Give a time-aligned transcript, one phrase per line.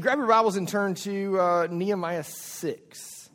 [0.00, 3.30] Grab your Bibles and turn to uh, Nehemiah 6.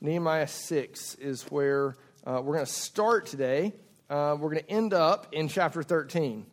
[0.00, 3.72] Nehemiah 6 is where uh, we're going to start today.
[4.08, 6.46] Uh, we're going to end up in chapter 13.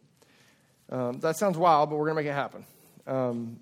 [0.89, 2.65] Um, that sounds wild, but we're going to make it happen.
[3.05, 3.59] Um,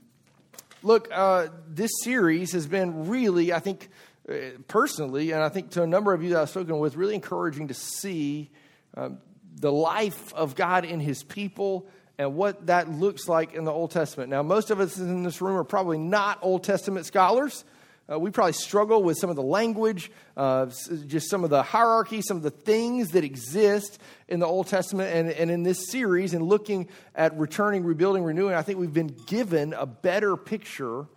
[0.82, 3.90] look, uh, this series has been really, I think,
[4.30, 4.34] uh,
[4.70, 7.68] personally, and I think to a number of you that I've spoken with, really encouraging
[7.68, 8.50] to see
[8.96, 9.18] um,
[9.60, 13.92] the life of God in his people and what that looks like in the Old
[13.92, 14.30] Testament.
[14.30, 17.66] Now, most of us in this room are probably not Old Testament scholars.
[18.12, 20.68] Uh, we probably struggle with some of the language, uh,
[21.08, 25.14] just some of the hierarchy, some of the things that exist in the Old Testament.
[25.14, 29.16] And, and in this series, and looking at returning, rebuilding, renewing, I think we've been
[29.26, 31.08] given a better picture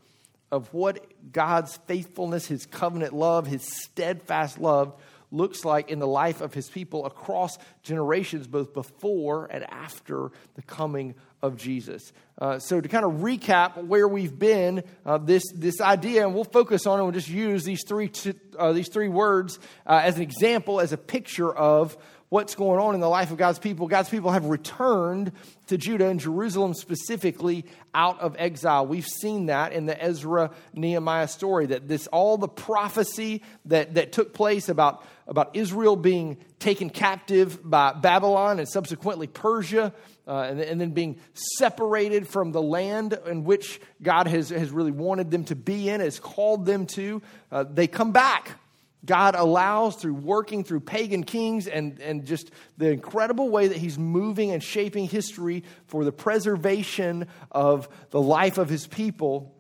[0.51, 4.95] of what God's faithfulness, His covenant love, His steadfast love
[5.31, 10.63] looks like in the life of his people across generations, both before and after the
[10.63, 12.13] coming of Jesus.
[12.39, 16.45] Uh, so, to kind of recap where we've been, uh, this, this idea, and we'll
[16.45, 20.17] focus on it, we'll just use these three, t- uh, these three words uh, as
[20.17, 21.97] an example, as a picture of
[22.29, 23.87] what's going on in the life of God's people.
[23.87, 25.33] God's people have returned
[25.69, 28.87] to Judah and Jerusalem specifically out of exile.
[28.87, 34.13] We've seen that in the Ezra Nehemiah story, that this all the prophecy that, that
[34.13, 39.93] took place about, about Israel being taken captive by Babylon and subsequently Persia.
[40.27, 44.91] Uh, and, and, then being separated from the land in which God has, has really
[44.91, 48.59] wanted them to be in, has called them to, uh, they come back
[49.05, 53.99] God allows through working through pagan kings and, and just the incredible way that He's
[53.99, 59.55] moving and shaping history for the preservation of the life of His people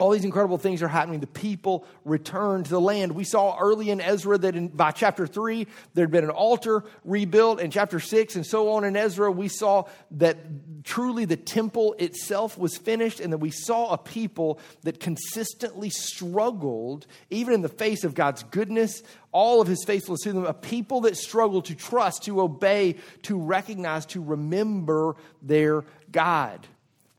[0.00, 1.20] all these incredible things are happening.
[1.20, 3.12] The people return to the land.
[3.12, 6.84] We saw early in Ezra that in, by chapter 3, there had been an altar
[7.04, 7.60] rebuilt.
[7.60, 10.38] In chapter 6 and so on in Ezra, we saw that
[10.84, 17.06] truly the temple itself was finished, and that we saw a people that consistently struggled,
[17.28, 21.02] even in the face of God's goodness, all of his faithfulness to them, a people
[21.02, 26.66] that struggled to trust, to obey, to recognize, to remember their God.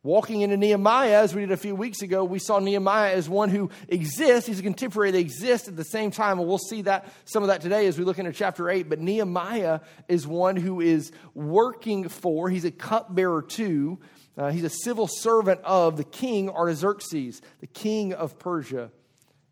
[0.03, 3.49] Walking into Nehemiah, as we did a few weeks ago, we saw Nehemiah as one
[3.49, 4.47] who exists.
[4.47, 6.39] He's a contemporary that exists at the same time.
[6.39, 8.89] And we'll see that some of that today as we look into chapter 8.
[8.89, 13.99] But Nehemiah is one who is working for, he's a cupbearer to,
[14.39, 18.91] uh, he's a civil servant of the king Artaxerxes, the king of Persia.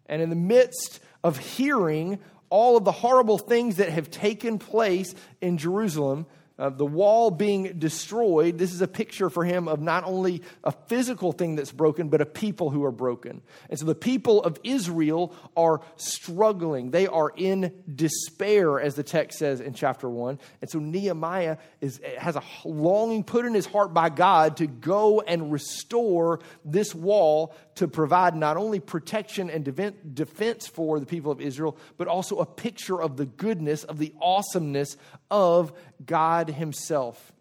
[0.08, 2.18] And in the midst of hearing
[2.50, 6.26] all of the horrible things that have taken place in Jerusalem,
[6.60, 10.72] uh, the wall being destroyed, this is a picture for him of not only a
[10.72, 13.42] physical thing that's broken, but a people who are broken.
[13.70, 16.92] And so the people of Israel are struggling.
[16.92, 20.38] They are in despair, as the text says in chapter 1.
[20.62, 25.22] And so Nehemiah is, has a longing put in his heart by God to go
[25.22, 31.40] and restore this wall to provide not only protection and defense for the people of
[31.40, 34.98] Israel, but also a picture of the goodness, of the awesomeness
[35.32, 35.72] of
[36.06, 37.32] God Himself.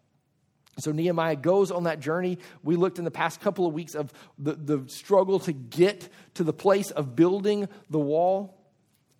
[0.77, 2.37] So Nehemiah goes on that journey.
[2.63, 6.45] We looked in the past couple of weeks of the, the struggle to get to
[6.45, 8.55] the place of building the wall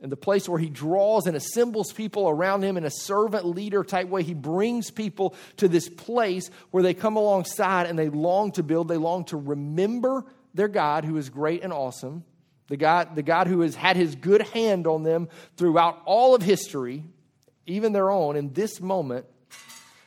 [0.01, 3.83] and the place where he draws and assembles people around him in a servant leader
[3.83, 4.23] type way.
[4.23, 8.87] He brings people to this place where they come alongside and they long to build,
[8.87, 10.23] they long to remember
[10.53, 12.23] their God who is great and awesome,
[12.67, 16.41] the God, the God who has had his good hand on them throughout all of
[16.41, 17.03] history,
[17.65, 19.25] even their own, in this moment.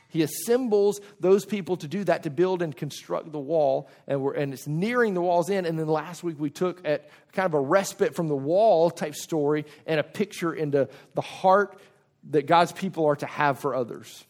[0.07, 4.33] He assembles those people to do that, to build and construct the wall, and, we're,
[4.33, 5.65] and it's nearing the wall's end.
[5.65, 9.15] And then last week we took at kind of a respite from the wall type
[9.15, 11.79] story and a picture into the heart
[12.29, 14.23] that God's people are to have for others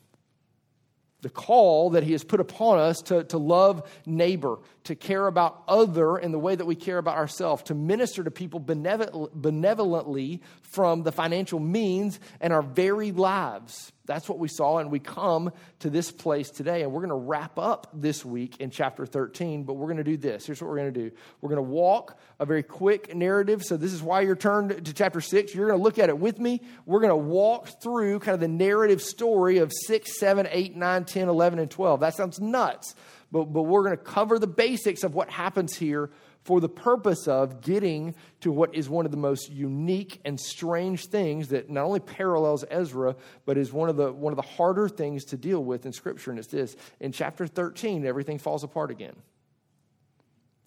[1.23, 5.63] the call that he has put upon us to, to love neighbor, to care about
[5.67, 11.03] other in the way that we care about ourselves, to minister to people benevolently from
[11.03, 13.91] the financial means and our very lives.
[14.05, 17.27] That's what we saw, and we come to this place today, and we're going to
[17.27, 20.45] wrap up this week in chapter 13, but we're going to do this.
[20.45, 23.63] Here's what we're going to do we're going to walk a very quick narrative.
[23.63, 25.55] So, this is why you're turned to chapter 6.
[25.55, 26.61] You're going to look at it with me.
[26.85, 31.05] We're going to walk through kind of the narrative story of 6, 7, 8, 9,
[31.05, 32.01] 10, 11, and 12.
[32.01, 32.95] That sounds nuts,
[33.33, 36.11] but, but we're going to cover the basics of what happens here
[36.43, 41.07] for the purpose of getting to what is one of the most unique and strange
[41.07, 43.15] things that not only parallels Ezra,
[43.45, 46.29] but is one of the, one of the harder things to deal with in Scripture.
[46.29, 49.15] And it's this in chapter 13, everything falls apart again.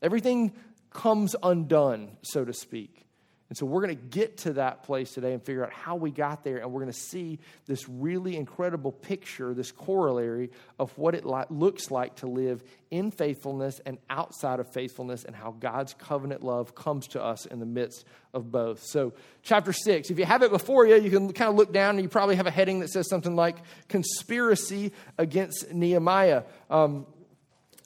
[0.02, 0.52] Everything
[0.90, 3.05] comes undone, so to speak.
[3.48, 6.10] And so we're going to get to that place today and figure out how we
[6.10, 6.58] got there.
[6.58, 10.50] And we're going to see this really incredible picture, this corollary
[10.80, 15.36] of what it li- looks like to live in faithfulness and outside of faithfulness, and
[15.36, 18.04] how God's covenant love comes to us in the midst
[18.34, 18.82] of both.
[18.82, 19.12] So,
[19.42, 22.02] chapter six, if you have it before you, you can kind of look down and
[22.02, 23.56] you probably have a heading that says something like
[23.88, 26.42] Conspiracy Against Nehemiah.
[26.68, 27.06] Um,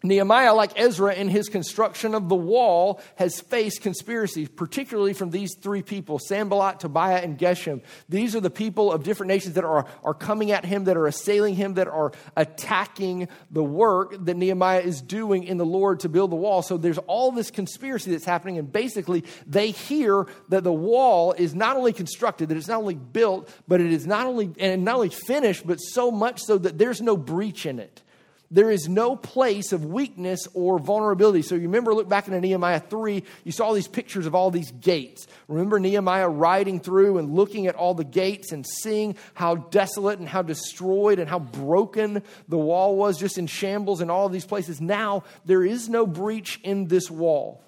[0.03, 5.55] Nehemiah, like Ezra in his construction of the wall, has faced conspiracies, particularly from these
[5.57, 7.83] three people Sanballat, Tobiah, and Geshem.
[8.09, 11.07] These are the people of different nations that are, are coming at him, that are
[11.07, 16.09] assailing him, that are attacking the work that Nehemiah is doing in the Lord to
[16.09, 16.63] build the wall.
[16.63, 21.55] So there's all this conspiracy that's happening, and basically they hear that the wall is
[21.55, 24.95] not only constructed, that it's not only built, but it is not only and not
[24.95, 28.03] only finished, but so much so that there's no breach in it
[28.51, 31.43] there is no place of weakness or vulnerability.
[31.43, 34.73] So you remember, look back into Nehemiah 3, you saw these pictures of all these
[34.73, 35.29] gates.
[35.47, 40.29] Remember Nehemiah riding through and looking at all the gates and seeing how desolate and
[40.29, 44.81] how destroyed and how broken the wall was, just in shambles in all these places.
[44.81, 47.63] Now, there is no breach in this wall.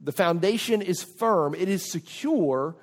[0.00, 2.74] The foundation is firm, it is secure,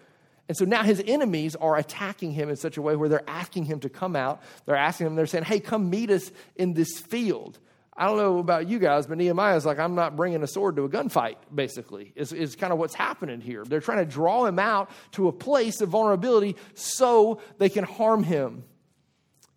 [0.49, 3.65] and so now his enemies are attacking him in such a way where they're asking
[3.65, 4.41] him to come out.
[4.65, 7.59] They're asking him, they're saying, hey, come meet us in this field.
[7.95, 10.75] I don't know about you guys, but Nehemiah is like, I'm not bringing a sword
[10.77, 13.63] to a gunfight, basically, is, is kind of what's happening here.
[13.63, 18.23] They're trying to draw him out to a place of vulnerability so they can harm
[18.23, 18.63] him.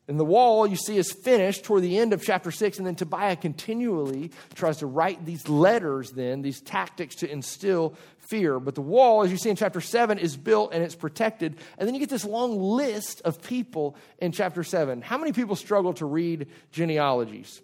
[0.08, 2.94] And the wall you see is finished toward the end of chapter 6, and then
[2.94, 7.94] Tobiah continually tries to write these letters, then, these tactics to instill
[8.28, 8.60] fear.
[8.60, 11.56] But the wall, as you see in chapter 7, is built and it's protected.
[11.78, 15.02] And then you get this long list of people in chapter 7.
[15.02, 17.62] How many people struggle to read genealogies?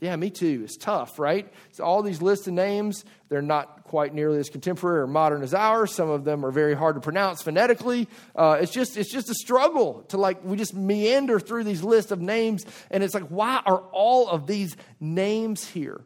[0.00, 0.62] Yeah, me too.
[0.64, 1.50] It's tough, right?
[1.72, 5.54] So all these lists of names, they're not quite nearly as contemporary or modern as
[5.54, 5.94] ours.
[5.94, 8.08] Some of them are very hard to pronounce phonetically.
[8.34, 12.10] Uh, it's just it's just a struggle to like we just meander through these lists
[12.10, 16.00] of names, and it's like why are all of these names here?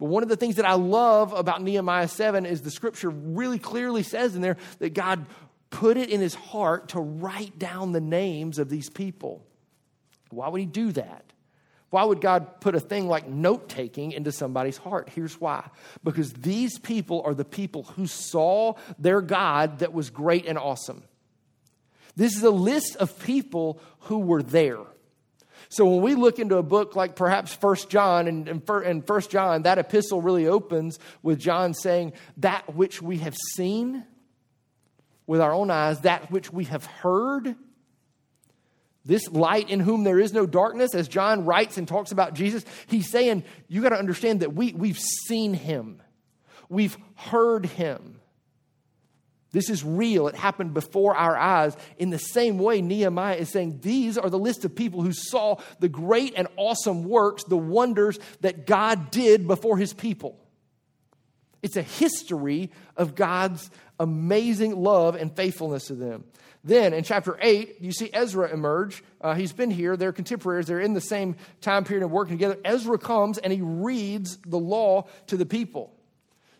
[0.00, 3.58] But one of the things that I love about Nehemiah 7 is the scripture really
[3.58, 5.26] clearly says in there that God
[5.68, 9.44] put it in his heart to write down the names of these people.
[10.30, 11.24] Why would he do that?
[11.90, 15.10] Why would God put a thing like note taking into somebody's heart?
[15.14, 15.68] Here's why.
[16.02, 21.02] Because these people are the people who saw their God that was great and awesome.
[22.16, 24.78] This is a list of people who were there.
[25.70, 29.62] So when we look into a book like perhaps First John, and in First John,
[29.62, 34.04] that epistle really opens with John saying, That which we have seen
[35.28, 37.54] with our own eyes, that which we have heard,
[39.04, 42.64] this light in whom there is no darkness, as John writes and talks about Jesus,
[42.88, 46.02] he's saying, You got to understand that we, we've seen him,
[46.68, 48.20] we've heard him.
[49.52, 50.28] This is real.
[50.28, 51.76] It happened before our eyes.
[51.98, 55.56] In the same way, Nehemiah is saying these are the list of people who saw
[55.80, 60.38] the great and awesome works, the wonders that God did before his people.
[61.62, 66.24] It's a history of God's amazing love and faithfulness to them.
[66.62, 69.02] Then in chapter 8, you see Ezra emerge.
[69.20, 69.96] Uh, he's been here.
[69.96, 70.66] They're contemporaries.
[70.66, 72.58] They're in the same time period and working together.
[72.64, 75.92] Ezra comes and he reads the law to the people.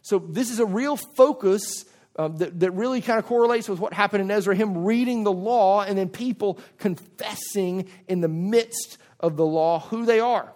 [0.03, 1.85] So this is a real focus
[2.17, 5.33] um, that, that really kind of correlates with what happened in Ezra, him reading the
[5.33, 10.53] law and then people confessing in the midst of the law who they are,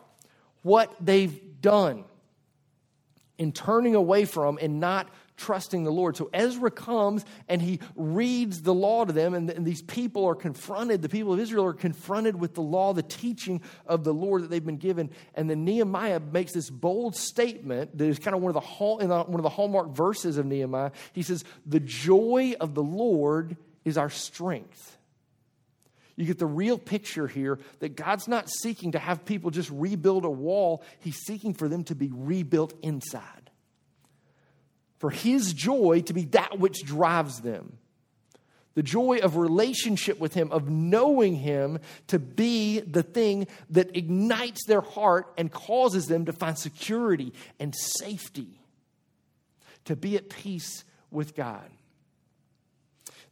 [0.63, 2.05] what they've done,
[3.39, 6.17] in turning away from and not trusting the Lord.
[6.17, 10.35] So Ezra comes and he reads the law to them, and, and, these people are
[10.35, 14.43] confronted, the people of Israel are confronted with the law, the teaching of the Lord
[14.43, 15.11] that they've been given.
[15.35, 18.99] And then Nehemiah makes this bold statement that is kind of one of the, hall,
[18.99, 20.93] the, uh, one of the hallmark verses of Nehemiah.
[21.13, 24.97] He says, The joy of the Lord is our strength.
[26.17, 30.25] You get the real picture here that God's not seeking to have people just rebuild
[30.25, 33.44] a wall, He's seeking for them to be rebuilt inside
[35.05, 37.77] for his joy to be that which drives them.
[38.73, 44.65] The joy of relationship with him, of knowing him to be the thing that ignites
[44.65, 48.63] their heart and causes them to find security and safety,
[49.85, 51.69] to be at peace with God.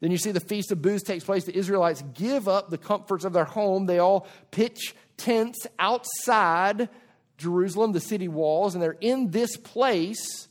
[0.01, 1.45] Then you see the Feast of Booths takes place.
[1.45, 3.87] The Israelites give up the comforts of their home.
[3.87, 6.91] They all pitch tents outside
[7.39, 10.49] Jerusalem, the city walls, and they're in this place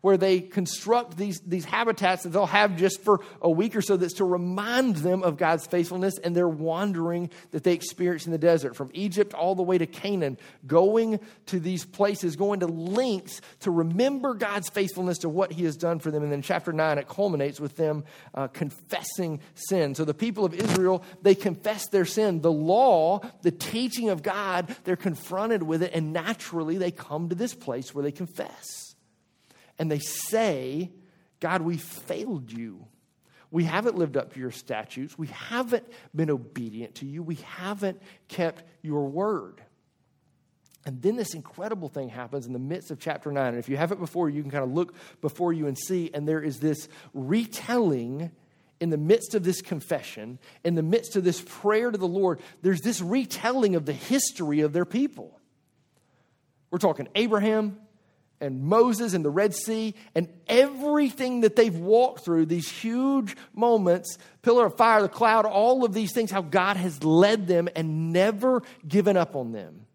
[0.00, 3.96] where they construct these, these habitats that they'll have just for a week or so
[3.96, 8.38] that's to remind them of God's faithfulness and their wandering that they experienced in the
[8.38, 13.40] desert from Egypt all the way to Canaan, going to these places, going to lengths
[13.60, 16.22] to remember God's faithfulness to what He has done for them.
[16.22, 19.96] And then chapter 9, it culminates with them uh, confessing sin.
[19.96, 22.40] So the people of Israel, they confess their sin.
[22.40, 27.34] The law, the teaching of God, they're confronted with it, and naturally they come to
[27.34, 28.87] this place where they confess
[29.78, 30.90] and they say,
[31.40, 32.86] God, we failed you.
[33.50, 35.16] We haven't lived up to your statutes.
[35.16, 37.22] We haven't been obedient to you.
[37.22, 39.62] We haven't kept your word.
[40.84, 43.46] And then this incredible thing happens in the midst of chapter 9.
[43.48, 46.10] And if you have it before, you can kind of look before you and see.
[46.12, 48.30] And there is this retelling
[48.80, 52.40] in the midst of this confession, in the midst of this prayer to the Lord,
[52.62, 55.38] there's this retelling of the history of their people.
[56.70, 57.78] We're talking Abraham,
[58.40, 64.18] and Moses and the Red Sea and everything that they've walked through, these huge moments,
[64.42, 68.12] pillar of fire, the cloud, all of these things, how God has led them and
[68.12, 69.86] never given up on them.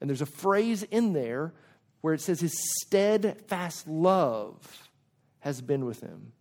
[0.00, 1.52] And there's a phrase in there
[2.00, 4.88] where it says, His steadfast love
[5.40, 6.32] has been with him.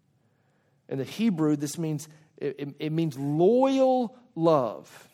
[0.88, 2.08] In the Hebrew, this means
[2.38, 5.08] it, it means loyal love.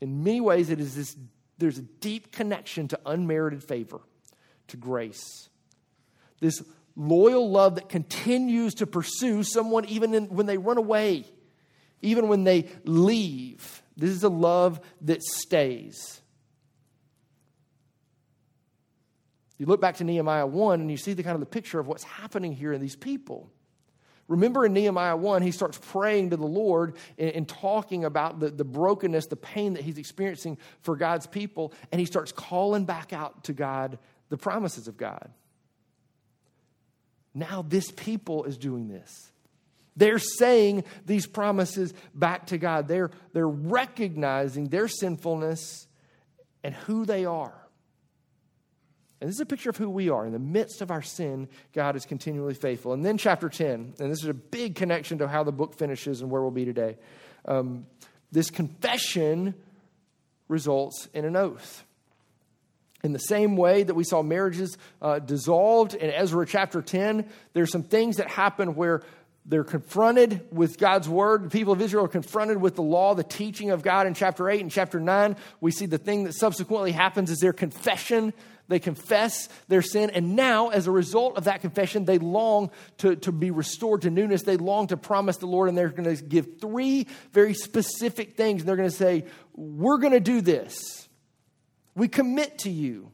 [0.00, 1.16] In many ways, it is this,
[1.58, 4.00] there's a deep connection to unmerited favor
[4.70, 5.48] to grace.
[6.40, 6.62] This
[6.96, 11.24] loyal love that continues to pursue someone even in, when they run away,
[12.02, 13.82] even when they leave.
[13.96, 16.20] This is a love that stays.
[19.58, 21.86] You look back to Nehemiah 1 and you see the kind of the picture of
[21.86, 23.50] what's happening here in these people.
[24.26, 28.48] Remember in Nehemiah 1, he starts praying to the Lord and, and, talking about the,
[28.48, 33.12] the brokenness, the pain that he's experiencing for God's people, and he starts calling back
[33.12, 33.98] out to God
[34.30, 35.30] the promises of God.
[37.34, 39.30] Now, this people is doing this.
[39.96, 42.88] They're saying these promises back to God.
[42.88, 45.86] They're, they're recognizing their sinfulness
[46.64, 47.54] and who they are.
[49.20, 50.24] And this is a picture of who we are.
[50.24, 52.94] In the midst of our sin, God is continually faithful.
[52.94, 56.22] And then, chapter 10, and this is a big connection to how the book finishes
[56.22, 56.96] and where we'll be today.
[57.44, 57.86] Um,
[58.32, 59.54] this confession
[60.48, 61.84] results in an oath.
[63.02, 67.72] In the same way that we saw marriages uh, dissolved in Ezra chapter 10, there's
[67.72, 69.02] some things that happen where
[69.46, 71.44] they're confronted with God's word.
[71.44, 74.50] The people of Israel are confronted with the law, the teaching of God in chapter
[74.50, 75.34] 8 and chapter 9.
[75.60, 78.34] We see the thing that subsequently happens is their confession.
[78.68, 80.10] They confess their sin.
[80.10, 84.10] And now, as a result of that confession, they long to, to be restored to
[84.10, 84.42] newness.
[84.42, 85.68] They long to promise the Lord.
[85.68, 88.60] And they're going to give three very specific things.
[88.60, 91.08] And they're going to say, We're going to do this.
[91.94, 93.10] We commit to you.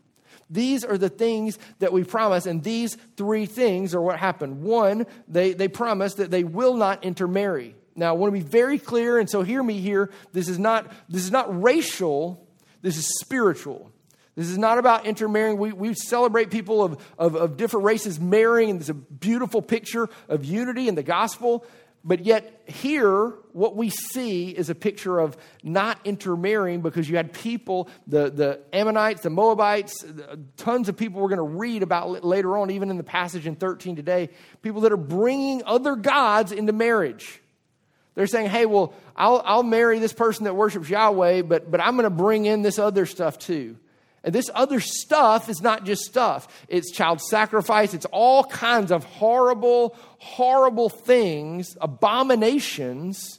[0.48, 4.62] These are the things that we promise, and these three things are what happened.
[4.62, 7.74] One, they, they promise that they will not intermarry.
[7.96, 10.10] Now, I want to be very clear, and so hear me here.
[10.32, 12.46] This is not, this is not racial,
[12.82, 13.90] this is spiritual.
[14.36, 15.56] This is not about intermarrying.
[15.56, 20.10] We, we celebrate people of, of, of different races marrying, and there's a beautiful picture
[20.28, 21.64] of unity in the gospel.
[22.06, 27.32] But yet, here, what we see is a picture of not intermarrying because you had
[27.32, 30.04] people, the, the Ammonites, the Moabites,
[30.56, 33.56] tons of people we're going to read about later on, even in the passage in
[33.56, 34.30] 13 today,
[34.62, 37.42] people that are bringing other gods into marriage.
[38.14, 41.96] They're saying, hey, well, I'll, I'll marry this person that worships Yahweh, but, but I'm
[41.96, 43.78] going to bring in this other stuff too.
[44.26, 49.04] And this other stuff is not just stuff, it's child sacrifice, it's all kinds of
[49.04, 53.38] horrible, horrible things, abominations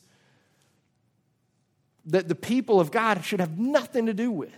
[2.05, 4.53] that the people of God should have nothing to do with.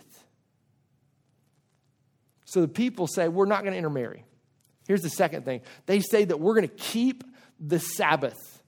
[2.45, 4.23] So the people say, We're not going to intermarry.
[4.87, 7.23] Here's the second thing they say that we're going to keep
[7.59, 8.58] the Sabbath.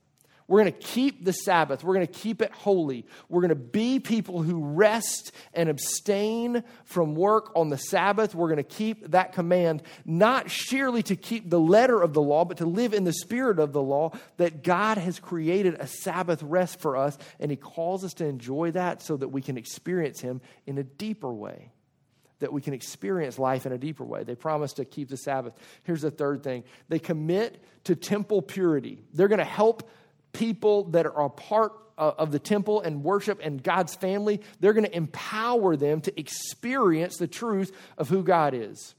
[0.52, 1.82] We're going to keep the Sabbath.
[1.82, 3.06] We're going to keep it holy.
[3.30, 8.34] We're going to be people who rest and abstain from work on the Sabbath.
[8.34, 12.44] We're going to keep that command, not sheerly to keep the letter of the law,
[12.44, 16.42] but to live in the spirit of the law, that God has created a Sabbath
[16.42, 20.20] rest for us, and He calls us to enjoy that so that we can experience
[20.20, 21.72] Him in a deeper way
[22.40, 24.24] that we can experience life in a deeper way.
[24.24, 25.54] They promise to keep the Sabbath.
[25.84, 29.00] Here's the third thing they commit to temple purity.
[29.14, 29.88] They're going to help
[30.32, 34.86] people that are a part of the temple and worship and God's family, they're going
[34.86, 38.94] to empower them to experience the truth of who God is.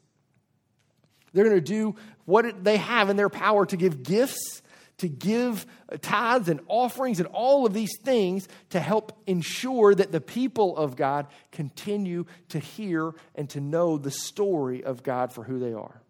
[1.34, 4.62] They're going to do what they have in their power to give gifts,
[5.00, 10.12] to give uh, tithes and offerings and all of these things to help ensure that
[10.12, 15.44] the people of God continue to hear and to know the story of God for
[15.44, 16.02] who they are.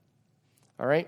[0.80, 1.08] All All right?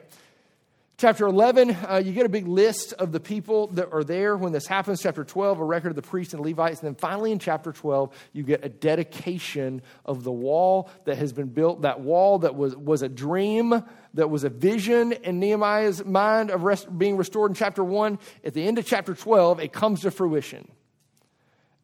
[0.97, 4.53] Chapter 11, uh, you get a big list of the people that are there when
[4.53, 5.01] this happens.
[5.01, 6.79] Chapter 12, a record of the priests and Levites.
[6.79, 11.33] And then finally in chapter 12, you get a dedication of the wall that has
[11.33, 11.81] been built.
[11.81, 13.83] That wall that was, was a dream,
[14.13, 18.17] that was a vision in Nehemiah's mind of rest, being restored in chapter 1.
[18.45, 20.65] At the end of chapter 12, it comes to fruition.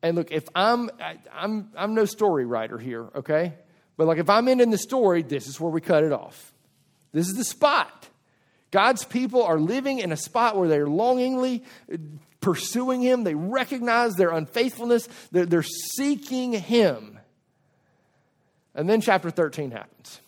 [0.01, 3.55] And look, if I'm, I, I'm, I'm no story writer here, okay?
[3.97, 6.53] But like if I'm ending the story, this is where we cut it off.
[7.11, 8.07] This is the spot.
[8.71, 11.63] God's people are living in a spot where they're longingly
[12.39, 13.23] pursuing Him.
[13.23, 17.19] They recognize their unfaithfulness, they're, they're seeking Him.
[18.73, 20.21] And then chapter 13 happens.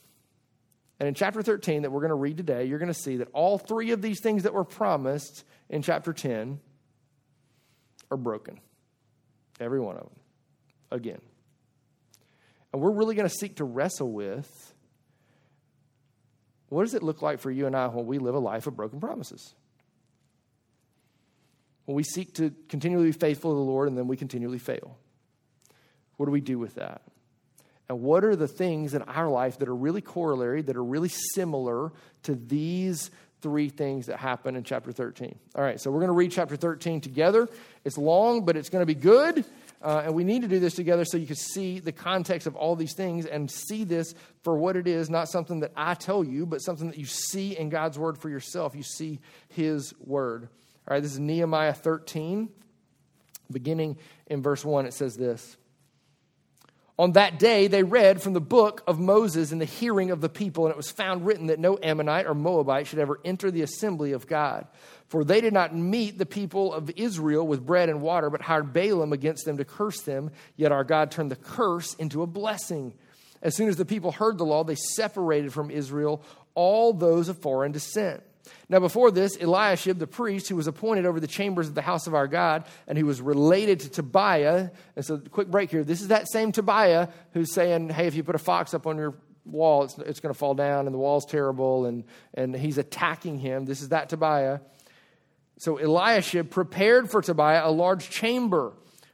[1.00, 3.30] And in chapter 13 that we're going to read today, you're going to see that
[3.34, 6.60] all three of these things that were promised in chapter 10
[8.12, 8.60] are broken.
[9.60, 10.20] Every one of them.
[10.92, 11.22] Again.
[12.72, 14.73] And we're really going to seek to wrestle with
[16.74, 18.75] what does it look like for you and I when we live a life of
[18.75, 19.53] broken promises?
[21.86, 24.98] When we seek to continually be faithful to the Lord and then we continually fail.
[26.18, 27.01] What do we do with that?
[27.89, 31.10] And what are the things in our life that are really corollary, that are really
[31.10, 31.92] similar
[32.24, 33.12] to these
[33.42, 35.38] three things that happen in chapter 13?
[35.56, 37.50] All right, so we're going to read chapter 13 together.
[37.84, 39.44] It's long, but it's going to be good.
[39.84, 42.56] Uh, and we need to do this together so you can see the context of
[42.56, 46.24] all these things and see this for what it is, not something that I tell
[46.24, 48.75] you, but something that you see in God's word for yourself.
[48.75, 50.48] You see His word.
[50.88, 52.48] All right, this is Nehemiah 13,
[53.52, 53.98] beginning
[54.28, 54.86] in verse 1.
[54.86, 55.58] It says this.
[57.00, 60.30] On that day, they read from the book of Moses in the hearing of the
[60.30, 63.64] people, and it was found written that no Ammonite or Moabite should ever enter the
[63.64, 64.68] assembly of God.
[65.08, 68.74] For they did not meet the people of Israel with bread and water, but hired
[68.74, 70.30] Balaam against them to curse them.
[70.56, 72.94] Yet our God turned the curse into a blessing.
[73.42, 76.24] As soon as the people heard the law, they separated from Israel
[76.54, 78.22] all those of foreign descent.
[78.70, 82.08] Now, before this, Eliashib, the priest, who was appointed over the chambers of the house
[82.08, 84.70] of our God, and who was related to Tobiah.
[84.96, 85.84] And so, quick break here.
[85.84, 88.98] This is that same Tobiah who's saying, hey, if you put a fox up on
[88.98, 92.78] your wall, it's, it's going to fall down, and the wall's terrible, and, and he's
[92.78, 93.66] attacking him.
[93.66, 94.60] This is that Tobiah.
[95.60, 98.74] So, Eliashib prepared for Tobiah a large chamber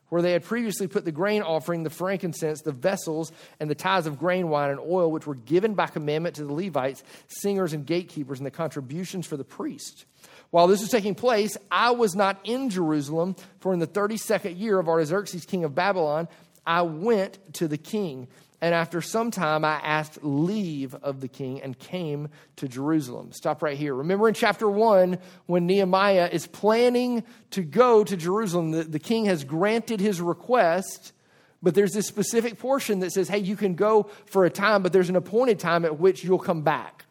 [0.09, 4.07] where they had previously put the grain offering, the frankincense, the vessels, and the tithes
[4.07, 7.85] of grain, wine, and oil, which were given by commandment to the Levites, singers, and
[7.85, 10.05] gatekeepers, and the contributions for the priests.
[10.51, 14.79] While this was taking place, I was not in Jerusalem, for in the 32nd year
[14.79, 16.27] of Artaxerxes, king of Babylon,
[16.65, 18.27] I went to the king
[18.61, 23.31] and after some time, I asked leave of the king and came to Jerusalem.
[23.31, 23.95] Stop right here.
[23.95, 29.25] Remember in chapter one, when Nehemiah is planning to go to Jerusalem, the, the king
[29.25, 31.13] has granted his request,
[31.61, 34.91] but there's this specific portion that says, hey, you can go for a time, but
[34.91, 37.05] there's an appointed time at which you'll come back.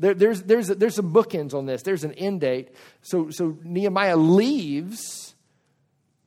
[0.00, 2.74] There, there's, there's, there's some bookends on this, there's an end date.
[3.02, 5.34] So, so Nehemiah leaves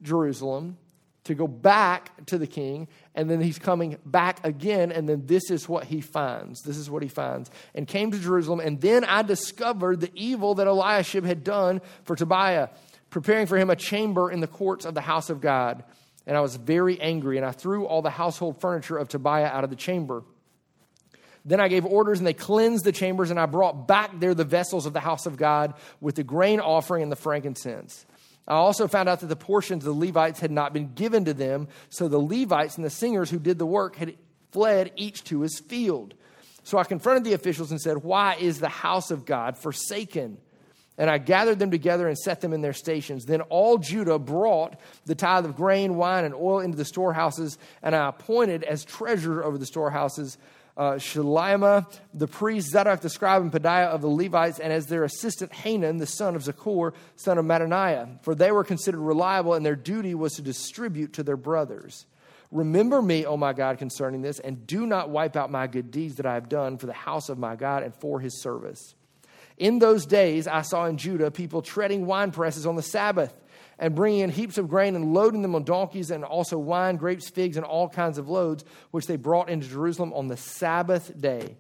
[0.01, 0.77] Jerusalem
[1.25, 5.49] to go back to the king, and then he's coming back again, and then this
[5.49, 6.61] is what he finds.
[6.63, 7.49] This is what he finds.
[7.73, 12.15] And came to Jerusalem, and then I discovered the evil that Eliashib had done for
[12.15, 12.69] Tobiah,
[13.09, 15.83] preparing for him a chamber in the courts of the house of God.
[16.25, 19.63] And I was very angry, and I threw all the household furniture of Tobiah out
[19.63, 20.23] of the chamber.
[21.45, 24.45] Then I gave orders, and they cleansed the chambers, and I brought back there the
[24.45, 28.05] vessels of the house of God with the grain offering and the frankincense.
[28.47, 31.33] I also found out that the portions of the Levites had not been given to
[31.33, 34.15] them, so the Levites and the singers who did the work had
[34.51, 36.13] fled each to his field.
[36.63, 40.37] So I confronted the officials and said, Why is the house of God forsaken?
[40.97, 43.25] And I gathered them together and set them in their stations.
[43.25, 47.95] Then all Judah brought the tithe of grain, wine, and oil into the storehouses, and
[47.95, 50.37] I appointed as treasurer over the storehouses
[50.75, 55.53] uh, the priest, Zadok the scribe, and Pedaiah of the Levites, and as their assistant
[55.53, 58.23] Hanan, the son of Zaccur, son of Mattaniah.
[58.23, 62.05] For they were considered reliable, and their duty was to distribute to their brothers.
[62.51, 66.15] Remember me, O my God, concerning this, and do not wipe out my good deeds
[66.15, 68.95] that I have done for the house of my God and for his service.
[69.57, 73.33] In those days, I saw in Judah people treading wine presses on the Sabbath
[73.83, 77.29] and bringing in heaps of grain and loading them on donkeys and also wine, grapes,
[77.29, 81.57] figs, and all kinds of loads, which they brought into Jerusalem on the Sabbath day.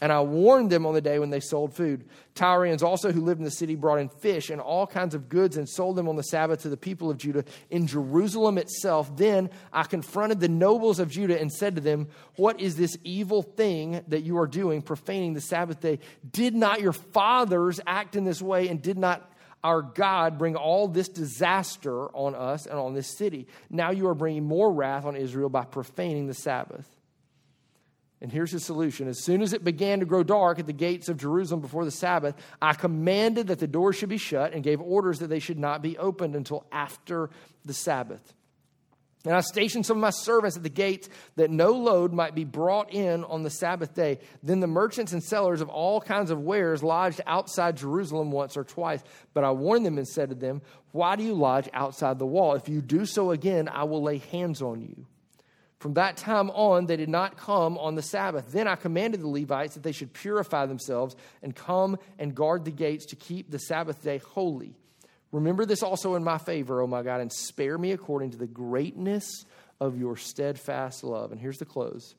[0.00, 2.08] And I warned them on the day when they sold food.
[2.34, 5.58] Tyrians also who lived in the city brought in fish and all kinds of goods
[5.58, 9.14] and sold them on the Sabbath to the people of Judah in Jerusalem itself.
[9.14, 13.42] Then I confronted the nobles of Judah and said to them, What is this evil
[13.42, 15.98] thing that you are doing, profaning the Sabbath day?
[16.30, 19.30] Did not your fathers act in this way and did not
[19.66, 23.48] our God bring all this disaster on us and on this city.
[23.68, 26.88] Now you are bringing more wrath on Israel by profaning the Sabbath.
[28.20, 29.08] And here's his solution.
[29.08, 31.90] As soon as it began to grow dark at the gates of Jerusalem before the
[31.90, 35.58] Sabbath, I commanded that the doors should be shut and gave orders that they should
[35.58, 37.28] not be opened until after
[37.64, 38.35] the Sabbath.
[39.26, 42.44] And I stationed some of my servants at the gates that no load might be
[42.44, 44.20] brought in on the Sabbath day.
[44.40, 48.62] Then the merchants and sellers of all kinds of wares lodged outside Jerusalem once or
[48.62, 49.02] twice.
[49.34, 50.62] But I warned them and said to them,
[50.92, 52.54] Why do you lodge outside the wall?
[52.54, 55.06] If you do so again, I will lay hands on you.
[55.80, 58.52] From that time on, they did not come on the Sabbath.
[58.52, 62.70] Then I commanded the Levites that they should purify themselves and come and guard the
[62.70, 64.76] gates to keep the Sabbath day holy.
[65.36, 68.46] Remember this also in my favor, oh my God, and spare me according to the
[68.46, 69.44] greatness
[69.78, 71.30] of your steadfast love.
[71.30, 72.14] And here's the close.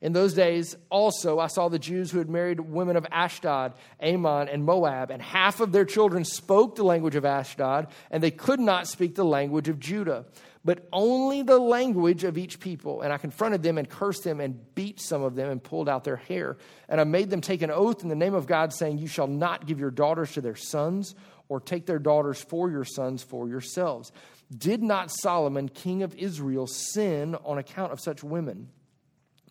[0.00, 4.48] In those days, also, I saw the Jews who had married women of Ashdod, Ammon,
[4.48, 8.60] and Moab, and half of their children spoke the language of Ashdod, and they could
[8.60, 10.26] not speak the language of Judah,
[10.64, 13.02] but only the language of each people.
[13.02, 16.04] And I confronted them and cursed them and beat some of them and pulled out
[16.04, 16.56] their hair.
[16.88, 19.26] And I made them take an oath in the name of God, saying, You shall
[19.26, 21.16] not give your daughters to their sons
[21.48, 24.12] or take their daughters for your sons for yourselves.
[24.56, 28.68] Did not Solomon, king of Israel, sin on account of such women?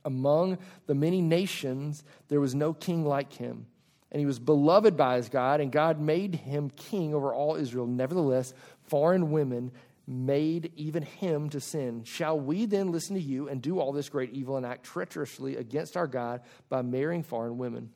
[0.06, 3.68] Among the many nations, there was no king like him.
[4.12, 7.86] And he was beloved by his God, and God made him king over all Israel.
[7.86, 9.72] Nevertheless, foreign women
[10.08, 12.04] made even him to sin.
[12.06, 15.58] Shall we then listen to you and do all this great evil and act treacherously
[15.58, 17.92] against our God by marrying foreign women?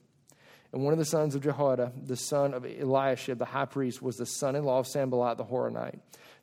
[0.73, 4.15] And one of the sons of Jehoiada, the son of Eliashib, the high priest, was
[4.15, 5.99] the son in law of Sanballat the Horonite.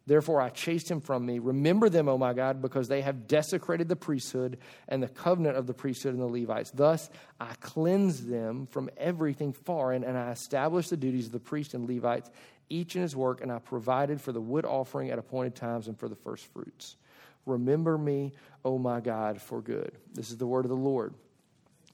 [0.07, 1.38] Therefore, I chased him from me.
[1.38, 5.67] Remember them, O my God, because they have desecrated the priesthood and the covenant of
[5.67, 6.71] the priesthood and the Levites.
[6.71, 11.75] Thus, I cleansed them from everything foreign, and I established the duties of the priest
[11.75, 12.31] and Levites,
[12.71, 15.99] each in his work, and I provided for the wood offering at appointed times and
[15.99, 16.97] for the first fruits.
[17.45, 18.33] Remember me,
[18.64, 19.93] O my God, for good.
[20.14, 21.14] This is the word of the Lord.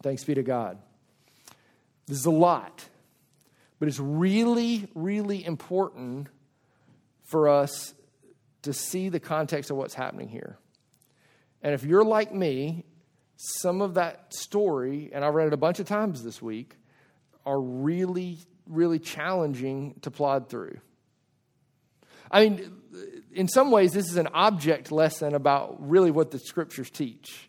[0.02, 0.78] Thanks be to God.
[2.06, 2.88] This is a lot,
[3.78, 6.28] but it's really, really important
[7.24, 7.94] for us
[8.62, 10.58] to see the context of what's happening here.
[11.62, 12.84] And if you're like me,
[13.36, 16.76] some of that story, and I've read it a bunch of times this week,
[17.46, 20.78] are really, really challenging to plod through.
[22.30, 22.72] I mean,
[23.32, 27.48] in some ways, this is an object lesson about really what the scriptures teach.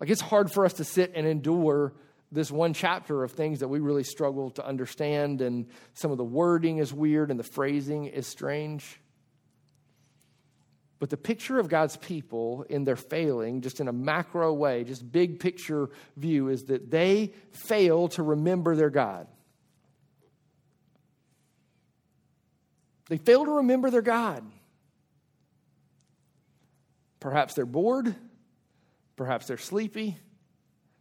[0.00, 1.92] Like, it's hard for us to sit and endure
[2.32, 6.24] this one chapter of things that we really struggle to understand, and some of the
[6.24, 8.98] wording is weird and the phrasing is strange.
[10.98, 15.10] But the picture of God's people in their failing, just in a macro way, just
[15.10, 19.26] big picture view, is that they fail to remember their God.
[23.08, 24.44] They fail to remember their God.
[27.20, 28.14] Perhaps they're bored.
[29.16, 30.16] Perhaps they're sleepy.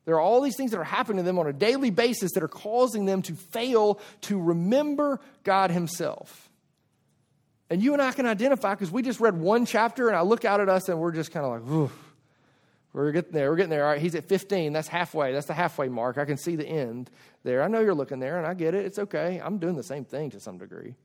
[0.05, 2.43] There are all these things that are happening to them on a daily basis that
[2.43, 6.49] are causing them to fail to remember God Himself.
[7.69, 10.43] And you and I can identify because we just read one chapter and I look
[10.43, 12.11] out at us and we're just kind of like, Oof.
[12.93, 13.49] We're getting there.
[13.49, 13.85] We're getting there.
[13.85, 14.73] All right, he's at 15.
[14.73, 15.31] That's halfway.
[15.31, 16.17] That's the halfway mark.
[16.17, 17.09] I can see the end
[17.43, 17.63] there.
[17.63, 18.85] I know you're looking there and I get it.
[18.85, 19.39] It's okay.
[19.41, 20.95] I'm doing the same thing to some degree.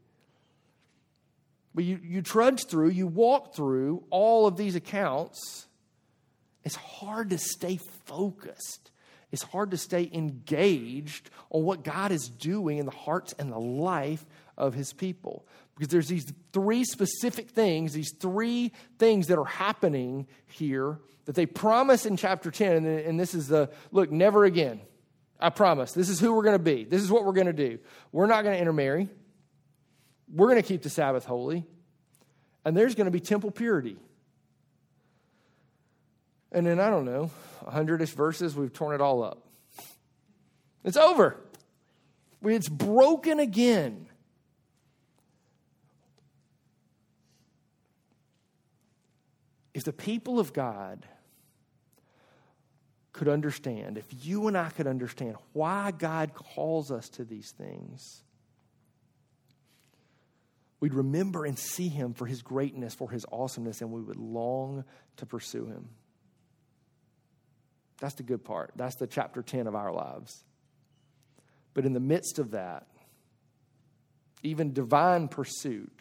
[1.74, 5.66] But you, you trudge through, you walk through all of these accounts.
[6.66, 8.90] It's hard to stay focused
[9.32, 13.58] it's hard to stay engaged on what God is doing in the hearts and the
[13.58, 14.24] life
[14.56, 15.46] of his people.
[15.74, 21.44] Because there's these three specific things, these three things that are happening here that they
[21.44, 22.86] promise in chapter 10.
[22.86, 24.80] And, this is the look, never again.
[25.38, 25.92] I promise.
[25.92, 26.84] This is who we're going to be.
[26.84, 27.78] This is what we're going to do.
[28.12, 29.10] We're not going to intermarry.
[30.32, 31.66] We're going to keep the Sabbath holy.
[32.64, 33.98] And there's going to be temple purity.
[36.52, 37.30] And then, I don't know,
[37.60, 39.42] 100 ish verses, we've torn it all up.
[40.84, 41.36] It's over.
[42.42, 44.06] It's broken again.
[49.74, 51.06] If the people of God
[53.12, 58.22] could understand, if you and I could understand why God calls us to these things,
[60.80, 64.84] we'd remember and see Him for His greatness, for His awesomeness, and we would long
[65.16, 65.88] to pursue Him.
[67.98, 68.72] That's the good part.
[68.76, 70.44] That's the chapter 10 of our lives.
[71.74, 72.86] But in the midst of that,
[74.42, 76.00] even divine pursuit,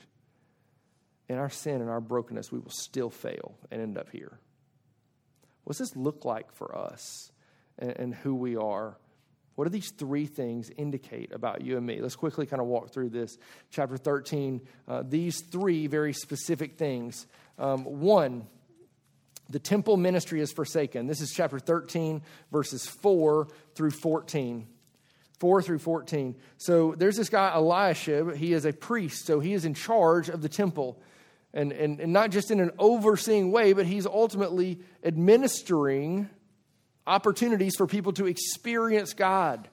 [1.28, 4.40] in our sin and our brokenness, we will still fail and end up here.
[5.64, 7.32] What's this look like for us
[7.80, 8.98] and, and who we are?
[9.56, 12.02] What do these three things indicate about you and me?
[12.02, 13.38] Let's quickly kind of walk through this.
[13.72, 17.26] Chapter 13, uh, these three very specific things.
[17.58, 18.48] Um, one,
[19.50, 21.08] the temple ministry is forsaken.
[21.08, 24.68] This is chapter 13, verses 4 through 14.
[25.40, 26.36] 4 through 14.
[26.58, 28.36] So there's this guy, Eliashib.
[28.36, 31.00] He is a priest, so he is in charge of the temple.
[31.54, 36.30] And, and, and not just in an overseeing way, but he's ultimately administering
[37.08, 39.70] opportunities for people to experience God.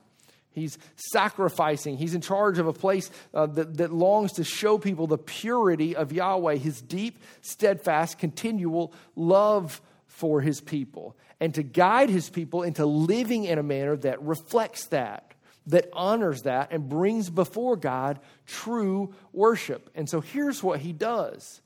[0.53, 1.97] He's sacrificing.
[1.97, 5.97] He's in charge of a place uh, that, that longs to show people the purity
[5.97, 12.63] of Yahweh, his deep, steadfast, continual love for his people, and to guide his people
[12.63, 15.35] into living in a manner that reflects that,
[15.67, 19.91] that honors that, and brings before God true worship.
[19.95, 21.61] And so here's what he does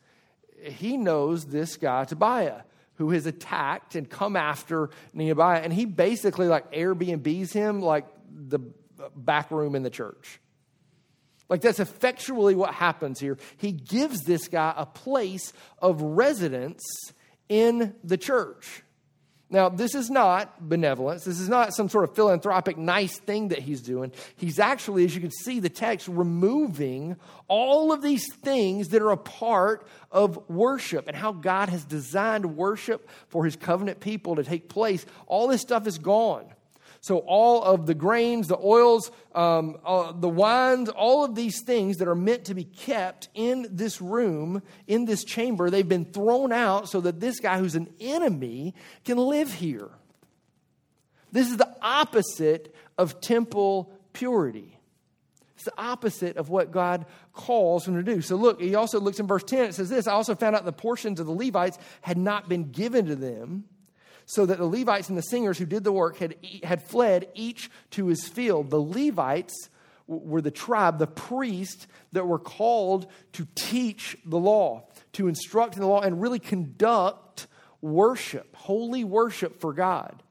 [0.63, 2.63] he knows this guy, Tobiah
[2.97, 5.61] who has attacked and come after Nehemiah.
[5.61, 8.61] And he basically like Airbnbs him like the
[9.17, 10.41] back room in the church.
[11.49, 13.39] Like that's effectually what happens here.
[13.57, 16.83] He gives this guy a place of residence
[17.49, 18.83] in the church.
[19.49, 21.23] Now, this is not benevolence.
[21.23, 24.11] This is not some sort of philanthropic, nice thing that he's doing.
[24.35, 27.15] He's actually, as you can see the text, removing
[27.47, 32.57] all of these things that are a part of worship and how God has designed
[32.57, 35.07] worship for his covenant people to take place.
[35.29, 36.47] All this stuff is gone.
[37.07, 41.99] So, all of the grains, the oils, um, uh, the wines, all of these things
[41.99, 46.51] that are meant to be kept in this room, in this chamber, they've been thrown
[46.51, 49.89] out so that this guy who's an enemy can live here.
[51.31, 54.77] This is the opposite of temple purity.
[55.55, 58.21] It's the opposite of what God calls him to do.
[58.21, 59.67] So, look, he also looks in verse 10.
[59.67, 62.73] It says this I also found out the portions of the Levites had not been
[62.73, 63.67] given to them
[64.27, 67.71] so that the Levites and the singers who did the work had, had fled each
[67.93, 68.71] to his field.
[68.71, 69.71] The Levites
[70.09, 75.81] were the tribe, the priests that were called to teach the law, to instruct in
[75.81, 77.47] the law, and really conduct
[77.81, 80.23] worship, holy worship for God.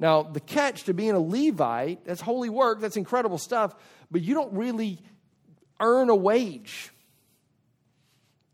[0.00, 3.74] Now, the catch to being a Levite, that's holy work, that's incredible stuff,
[4.10, 5.00] but you don't really
[5.80, 6.92] earn a wage.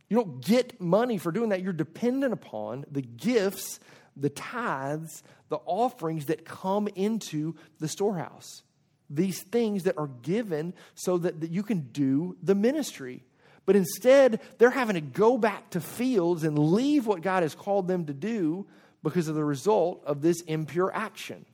[0.09, 1.63] You don't get money for doing that.
[1.63, 3.81] You're dependent upon the gifts
[4.17, 8.63] the tithes, the offerings that come into the storehouse.
[9.11, 13.23] These things that are given so that, that you can do the ministry.
[13.67, 17.89] But instead, they're having to go back to fields and leave what God has called
[17.89, 18.67] them to do
[19.03, 21.45] because of the result of this impure action.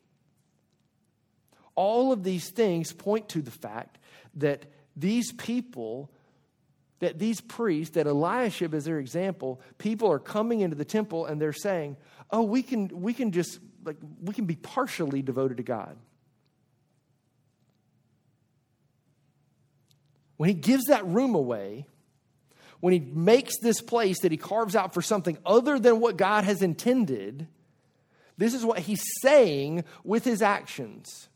[1.74, 3.98] All of these things point to the fact
[4.34, 6.10] that these people,
[6.98, 11.40] that these priests, that Eliashib is their example, people are coming into the temple and
[11.40, 11.96] they're saying,
[12.32, 15.96] oh, we can, we can just, like, we can be partially devoted to God.
[20.36, 21.86] When he gives that room away,
[22.80, 26.44] when he makes this place that he carves out for something other than what God
[26.44, 27.46] has intended,
[28.38, 31.28] this is what he's saying with his actions.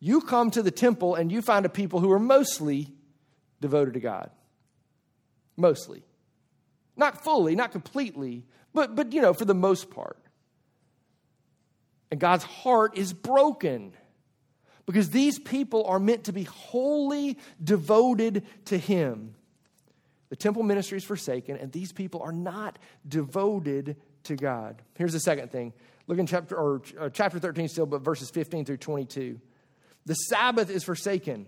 [0.00, 2.88] You come to the temple and you find a people who are mostly
[3.60, 4.30] devoted to God.
[5.56, 6.02] Mostly.
[6.96, 10.18] Not fully, not completely, but, but you know, for the most part.
[12.10, 13.92] And God's heart is broken
[14.86, 19.34] because these people are meant to be wholly devoted to Him.
[20.30, 24.82] The temple ministry is forsaken, and these people are not devoted to God.
[24.96, 25.72] Here's the second thing.
[26.06, 29.40] Look in chapter or uh, chapter 13 still, but verses 15 through 22.
[30.06, 31.46] The Sabbath is forsaken.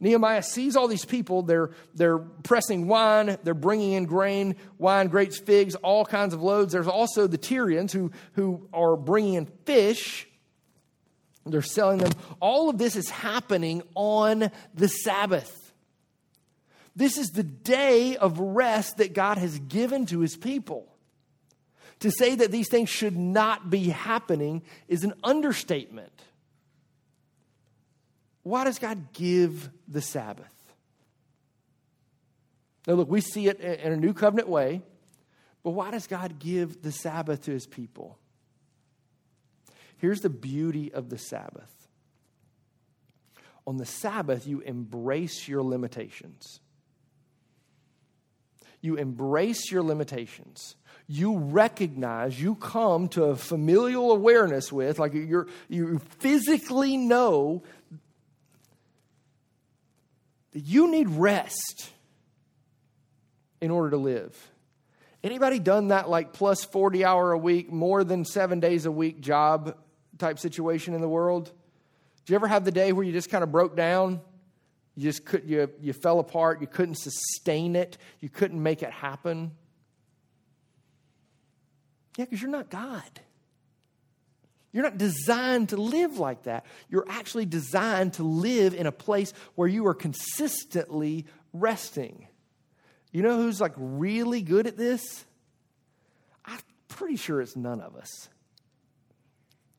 [0.00, 1.42] Nehemiah sees all these people.
[1.42, 6.72] They're, they're pressing wine, they're bringing in grain, wine, grapes, figs, all kinds of loads.
[6.72, 10.28] There's also the Tyrians who, who are bringing in fish.
[11.46, 12.12] They're selling them.
[12.40, 15.72] All of this is happening on the Sabbath.
[16.94, 20.92] This is the day of rest that God has given to his people.
[22.00, 26.12] To say that these things should not be happening is an understatement.
[28.48, 30.52] Why does God give the Sabbath?
[32.86, 34.80] Now, look, we see it in a new covenant way,
[35.62, 38.18] but why does God give the Sabbath to his people?
[39.98, 41.78] Here's the beauty of the Sabbath
[43.68, 46.60] on the Sabbath, you embrace your limitations.
[48.80, 50.74] You embrace your limitations.
[51.06, 57.62] You recognize, you come to a familial awareness with, like you're, you physically know
[60.52, 61.90] that you need rest
[63.60, 64.36] in order to live.
[65.22, 69.20] Anybody done that like plus 40 hour a week, more than seven days a week
[69.20, 69.76] job
[70.16, 71.52] type situation in the world?
[72.24, 74.20] Do you ever have the day where you just kind of broke down?
[74.94, 78.90] You just could you you fell apart, you couldn't sustain it, you couldn't make it
[78.90, 79.52] happen.
[82.16, 83.20] Yeah, because you're not God.
[84.72, 86.66] You're not designed to live like that.
[86.88, 92.28] You're actually designed to live in a place where you are consistently resting.
[93.12, 95.24] You know who's like really good at this?
[96.44, 98.28] I'm pretty sure it's none of us.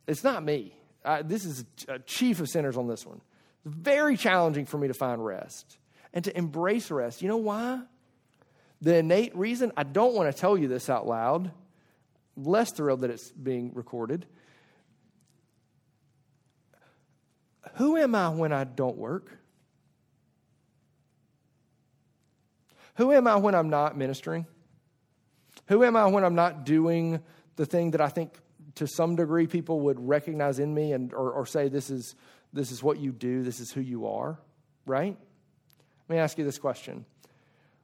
[0.08, 0.74] It's not me.
[1.06, 3.22] I, this is a chief of sinners on this one.
[3.66, 5.78] It's very challenging for me to find rest
[6.14, 7.22] and to embrace rest.
[7.22, 7.82] You know why?
[8.82, 11.52] The innate reason I don't want to tell you this out loud,
[12.36, 14.26] less thrilled that it's being recorded.
[17.76, 19.38] Who am I when I don't work?
[22.96, 24.46] Who am I when I'm not ministering?
[25.68, 27.22] Who am I when I'm not doing
[27.56, 28.34] the thing that I think
[28.76, 32.16] to some degree people would recognize in me and or, or say this is
[32.52, 34.40] this is what you do, this is who you are,
[34.86, 35.16] right?
[36.08, 37.06] Let me ask you this question.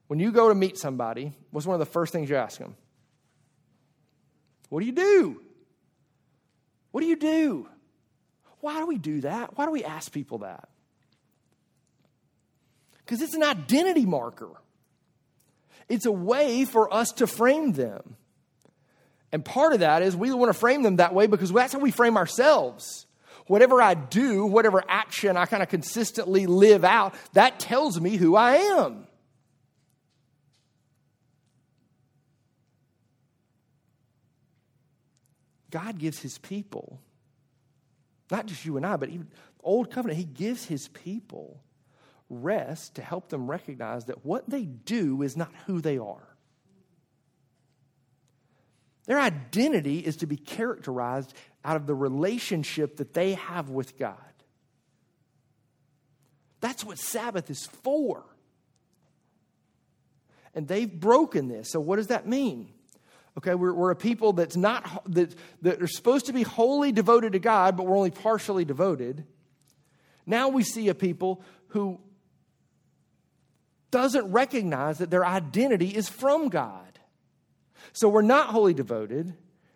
[0.08, 2.76] When you go to meet somebody, what's one of the first things you ask them?
[4.70, 5.42] What do you do?
[6.92, 7.70] What do you do?
[8.65, 9.56] Why do we do that?
[9.56, 10.67] Why do we ask people that?
[12.97, 14.49] Because it's an identity marker.
[15.88, 18.15] It's a way for us to frame them.
[19.32, 21.80] And part of that is we want to frame them that way because that's how
[21.80, 23.06] we frame ourselves.
[23.45, 28.36] Whatever I do, whatever action I kind of consistently live out, that tells me who
[28.36, 29.06] I am.
[35.69, 36.99] God gives his people
[38.32, 39.28] not just you and I, but even
[39.64, 41.62] Old Covenant, He gives His people
[42.30, 46.28] rest to help them recognize that what they do is not who they are.
[49.06, 51.34] Their identity is to be characterized
[51.64, 54.16] out of the relationship that they have with God.
[56.60, 58.24] That's what Sabbath is for.
[60.56, 61.70] And they've broken this.
[61.70, 62.70] So, what does that mean?
[63.38, 67.34] Okay, we're, we're a people that's not that, that are supposed to be wholly devoted
[67.34, 69.26] to God, but we're only partially devoted.
[70.26, 72.00] Now we see a people who
[73.91, 77.00] doesn't recognize that their identity is from God.
[77.91, 79.34] So we're not wholly devoted,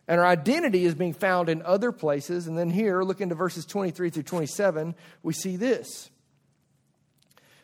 [0.08, 2.48] and our identity is being found in other places.
[2.48, 6.10] And then here, look into verses 23 through 27, we see this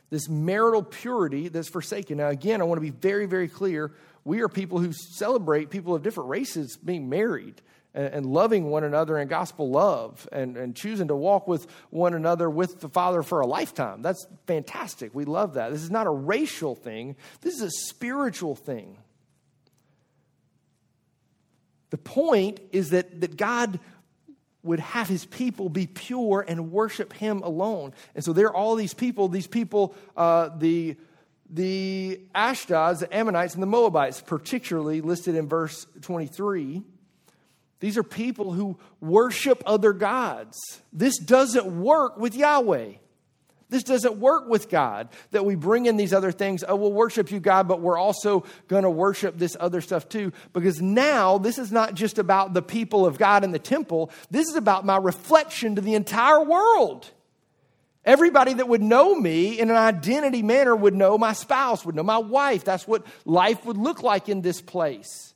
[0.09, 2.17] this marital purity that's forsaken.
[2.17, 3.91] Now, again, I want to be very, very clear
[4.25, 7.61] we are people who celebrate people of different races being married
[7.93, 12.15] and, and loving one another in gospel love and, and choosing to walk with one
[12.15, 14.01] another with the Father for a lifetime.
[14.01, 15.13] That's fantastic.
[15.13, 15.71] We love that.
[15.71, 18.97] This is not a racial thing, this is a spiritual thing.
[21.91, 23.79] The point is that, that God
[24.63, 27.93] would have his people be pure and worship him alone.
[28.15, 30.97] And so there are all these people, these people, uh, the
[31.49, 36.83] the Ashdods, the Ammonites, and the Moabites, particularly listed in verse 23.
[37.79, 40.57] These are people who worship other gods.
[40.91, 42.93] This doesn't work with Yahweh.
[43.69, 46.63] This doesn't work with God that we bring in these other things.
[46.67, 50.31] Oh, we'll worship you, God, but we're also going to worship this other stuff too.
[50.53, 54.47] Because now this is not just about the people of God in the temple, this
[54.47, 57.09] is about my reflection to the entire world.
[58.05, 62.03] Everybody that would know me in an identity manner would know my spouse, would know
[62.03, 62.63] my wife.
[62.63, 65.33] That's what life would look like in this place.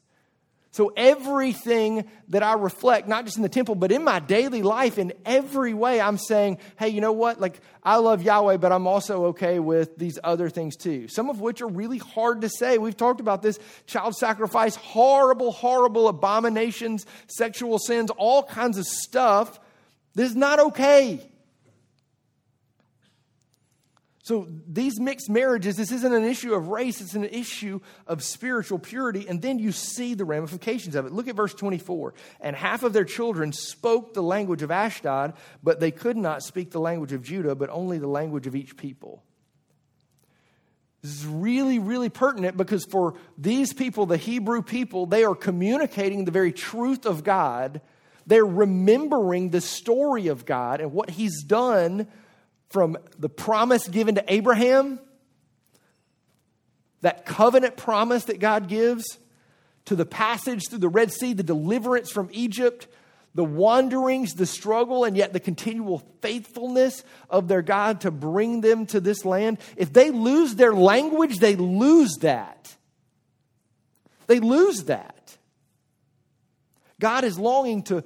[0.72, 5.00] So, everything that I reflect, not just in the temple, but in my daily life,
[5.00, 7.42] in every way, I'm saying, hey, you know what?
[7.42, 11.08] Like, I love Yahweh, but I'm also okay with these other things too.
[11.08, 12.78] Some of which are really hard to say.
[12.78, 19.60] We've talked about this child sacrifice, horrible, horrible abominations, sexual sins, all kinds of stuff.
[20.14, 21.29] This is not okay.
[24.30, 28.78] So, these mixed marriages, this isn't an issue of race, it's an issue of spiritual
[28.78, 29.26] purity.
[29.28, 31.12] And then you see the ramifications of it.
[31.12, 32.14] Look at verse 24.
[32.40, 36.70] And half of their children spoke the language of Ashdod, but they could not speak
[36.70, 39.24] the language of Judah, but only the language of each people.
[41.02, 46.26] This is really, really pertinent because for these people, the Hebrew people, they are communicating
[46.26, 47.82] the very truth of God.
[48.28, 52.08] They're remembering the story of God and what He's done
[52.70, 55.00] from the promise given to Abraham,
[57.02, 59.18] that covenant promise that God gives,
[59.86, 62.88] to the passage through the Red Sea, the deliverance from Egypt,
[63.34, 68.86] the wanderings, the struggle, and yet the continual faithfulness of their God to bring them
[68.88, 69.58] to this land.
[69.78, 72.76] If they lose their language, they lose that.
[74.28, 75.38] They lose that.
[77.00, 78.04] God is longing to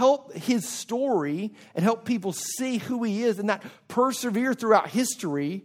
[0.00, 5.62] help his story and help people see who he is and not persevere throughout history.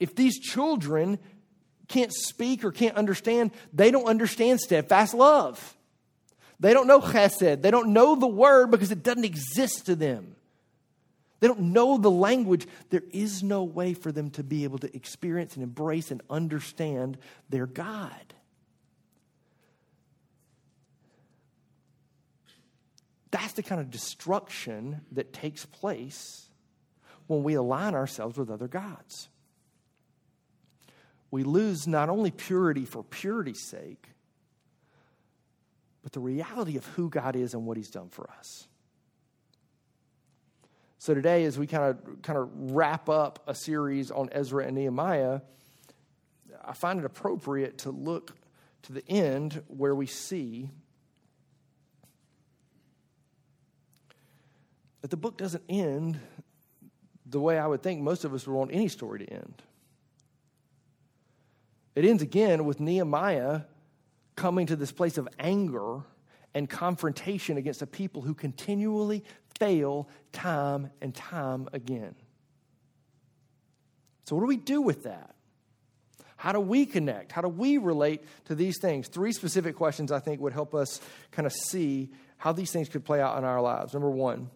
[0.00, 1.18] If these children
[1.88, 5.76] can't speak or can't understand, they don't understand steadfast love.
[6.58, 7.60] They don't know chesed.
[7.60, 10.34] They don't know the word because it doesn't exist to them.
[11.40, 12.66] They don't know the language.
[12.88, 17.18] There is no way for them to be able to experience and embrace and understand
[17.50, 18.34] their God.
[23.30, 26.48] That's the kind of destruction that takes place
[27.26, 29.28] when we align ourselves with other gods.
[31.30, 34.08] We lose not only purity for purity's sake,
[36.02, 38.66] but the reality of who God is and what He's done for us.
[40.98, 44.74] So today, as we kind of kind of wrap up a series on Ezra and
[44.74, 45.42] Nehemiah,
[46.64, 48.34] I find it appropriate to look
[48.82, 50.70] to the end where we see
[55.00, 56.18] that the book doesn't end
[57.26, 59.62] the way I would think most of us would want any story to end.
[61.94, 63.62] It ends again with Nehemiah
[64.36, 66.02] coming to this place of anger
[66.54, 69.24] and confrontation against a people who continually
[69.58, 72.14] fail time and time again.
[74.24, 75.34] So, what do we do with that?
[76.36, 77.32] How do we connect?
[77.32, 79.08] How do we relate to these things?
[79.08, 81.00] Three specific questions I think would help us
[81.32, 83.92] kind of see how these things could play out in our lives.
[83.92, 84.50] Number one,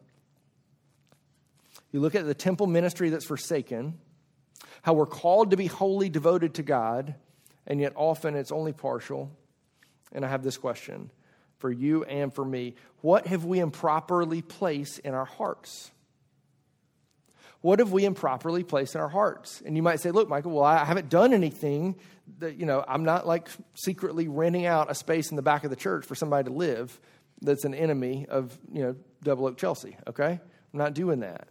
[1.92, 3.98] you look at the temple ministry that's forsaken,
[4.82, 7.14] how we're called to be wholly devoted to God,
[7.66, 9.30] and yet often it's only partial.
[10.12, 11.10] And I have this question
[11.58, 15.90] for you and for me What have we improperly placed in our hearts?
[17.60, 19.62] What have we improperly placed in our hearts?
[19.64, 21.96] And you might say, Look, Michael, well, I haven't done anything
[22.38, 25.70] that, you know, I'm not like secretly renting out a space in the back of
[25.70, 26.98] the church for somebody to live
[27.40, 30.40] that's an enemy of, you know, Double Oak Chelsea, okay?
[30.72, 31.48] I'm not doing that.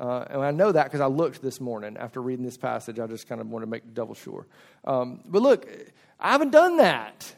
[0.00, 2.98] Uh, and I know that because I looked this morning after reading this passage.
[2.98, 4.46] I just kind of want to make double sure.
[4.84, 5.68] Um, but look,
[6.18, 7.32] I haven't done that.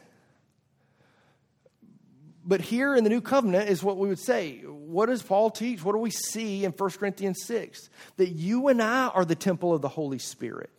[2.43, 4.59] But here in the new covenant is what we would say.
[4.61, 5.83] What does Paul teach?
[5.83, 7.89] What do we see in 1 Corinthians 6?
[8.15, 10.71] That you and I are the temple of the Holy Spirit.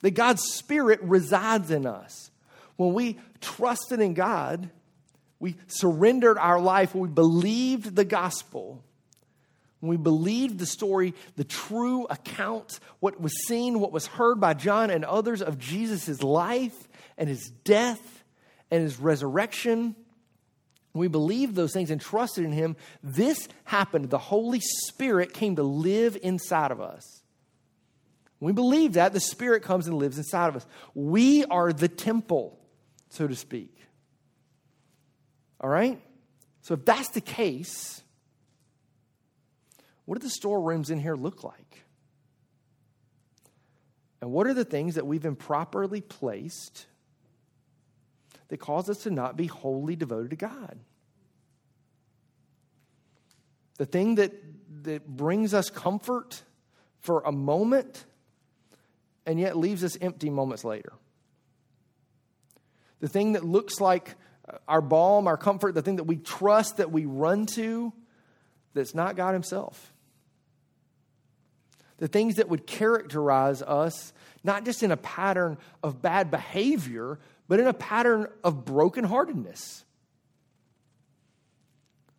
[0.00, 2.30] That God's Spirit resides in us.
[2.76, 4.70] When we trusted in God,
[5.40, 8.82] we surrendered our life, we believed the gospel,
[9.80, 14.54] when we believed the story, the true account, what was seen, what was heard by
[14.54, 18.24] John and others of Jesus' life and his death
[18.70, 19.94] and his resurrection,
[20.94, 24.10] we believed those things and trusted in him, this happened.
[24.10, 27.22] The Holy Spirit came to live inside of us.
[28.40, 30.66] we believe that, the Spirit comes and lives inside of us.
[30.94, 32.58] We are the temple,
[33.10, 33.76] so to speak.
[35.60, 36.00] All right?
[36.62, 38.02] So if that's the case,
[40.08, 41.84] what do the storerooms in here look like?
[44.22, 46.86] And what are the things that we've improperly placed
[48.48, 50.78] that cause us to not be wholly devoted to God?
[53.76, 54.32] The thing that,
[54.84, 56.42] that brings us comfort
[57.00, 58.06] for a moment
[59.26, 60.94] and yet leaves us empty moments later.
[63.00, 64.14] The thing that looks like
[64.66, 67.92] our balm, our comfort, the thing that we trust, that we run to,
[68.72, 69.92] that's not God Himself
[71.98, 77.18] the things that would characterize us, not just in a pattern of bad behavior,
[77.48, 79.84] but in a pattern of brokenheartedness.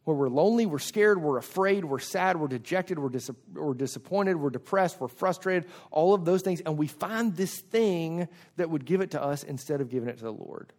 [0.04, 4.38] Where we're lonely, we're scared, we're afraid, we're sad, we're dejected, we're, dis- we're disappointed,
[4.38, 6.62] we're depressed, we're frustrated, all of those things.
[6.62, 8.28] And we find this thing
[8.58, 10.74] that would give it to us instead of giving it to the Lord.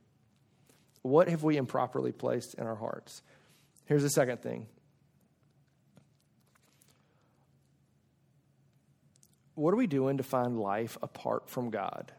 [1.03, 3.22] What have we improperly placed in our hearts?
[3.86, 4.66] Here's the second thing
[9.55, 12.12] what are we doing to find life apart from God?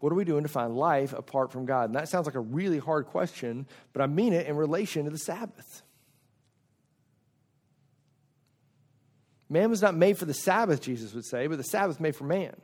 [0.00, 1.84] What are we doing to find life apart from God?
[1.84, 5.10] And that sounds like a really hard question, but I mean it in relation to
[5.10, 5.82] the Sabbath.
[9.48, 12.24] Man was not made for the Sabbath, Jesus would say, but the Sabbath made for
[12.24, 12.54] man.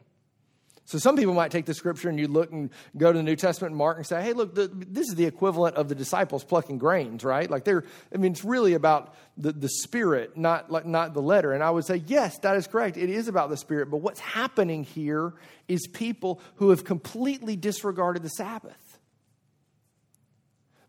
[0.91, 3.36] So some people might take the scripture and you look and go to the New
[3.36, 6.43] Testament and Mark and say, hey, look, the, this is the equivalent of the disciples
[6.43, 7.49] plucking grains, right?
[7.49, 11.53] Like they're, I mean, it's really about the, the spirit, not, like, not the letter.
[11.53, 12.97] And I would say, yes, that is correct.
[12.97, 13.88] It is about the spirit.
[13.88, 15.32] But what's happening here
[15.68, 18.89] is people who have completely disregarded the Sabbath.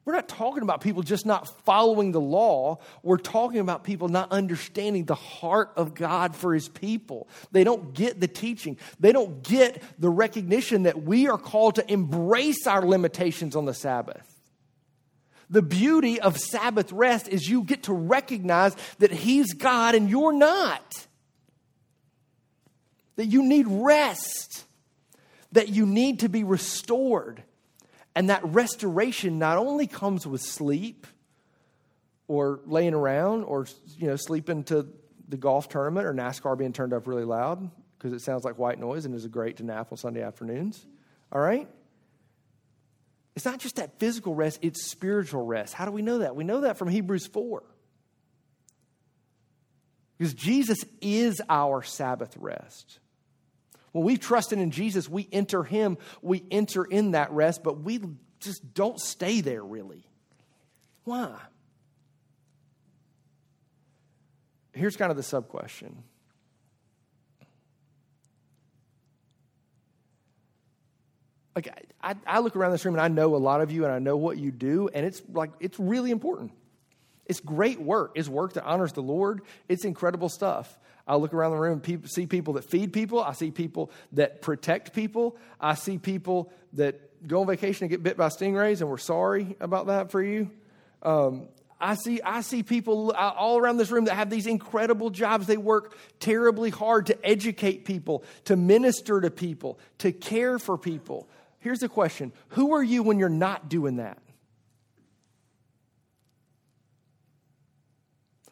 [0.04, 2.80] We're not talking about people just not following the law.
[3.04, 7.28] We're talking about people not understanding the heart of God for his people.
[7.52, 11.92] They don't get the teaching, they don't get the recognition that we are called to
[11.92, 14.28] embrace our limitations on the Sabbath.
[15.52, 20.32] The beauty of Sabbath rest is you get to recognize that he's God and you're
[20.32, 21.06] not.
[23.18, 24.64] That you need rest,
[25.52, 27.44] that you need to be restored
[28.16, 31.08] And that restoration not only comes with sleep
[32.28, 34.88] or laying around or you know sleeping to
[35.30, 38.80] the golf tournament or NASCAR being turned up really loud because it sounds like white
[38.80, 40.86] noise and is great to nap on Sunday afternoons.
[41.32, 41.70] All right?
[43.36, 45.74] It's not just that physical rest, it's spiritual rest.
[45.74, 46.36] How do we know that?
[46.36, 47.64] We know that from Hebrews 4.
[50.18, 53.00] Because Jesus is our Sabbath rest.
[53.92, 58.00] When we've trusted in Jesus, we enter Him, we enter in that rest, but we
[58.40, 60.06] just don't stay there really.
[61.04, 61.36] Why?
[64.74, 66.04] Here's kind of the sub question
[71.56, 71.68] like
[72.02, 74.00] I, I look around this room and I know a lot of you and I
[74.00, 76.52] know what you do, and it's like it's really important.
[77.26, 78.14] It's great work.
[78.16, 79.42] It's work that honors the Lord.
[79.70, 80.78] It's incredible stuff.
[81.12, 83.22] I look around the room and see people that feed people.
[83.22, 85.36] I see people that protect people.
[85.60, 89.58] I see people that go on vacation and get bit by stingrays, and we're sorry
[89.60, 90.50] about that for you.
[91.04, 91.50] Um,
[91.82, 95.48] I see, I see people all around this room that have these incredible jobs.
[95.48, 101.28] They work terribly hard to educate people, to minister to people, to care for people.
[101.60, 104.18] Here's the question Who are you when you're not doing that?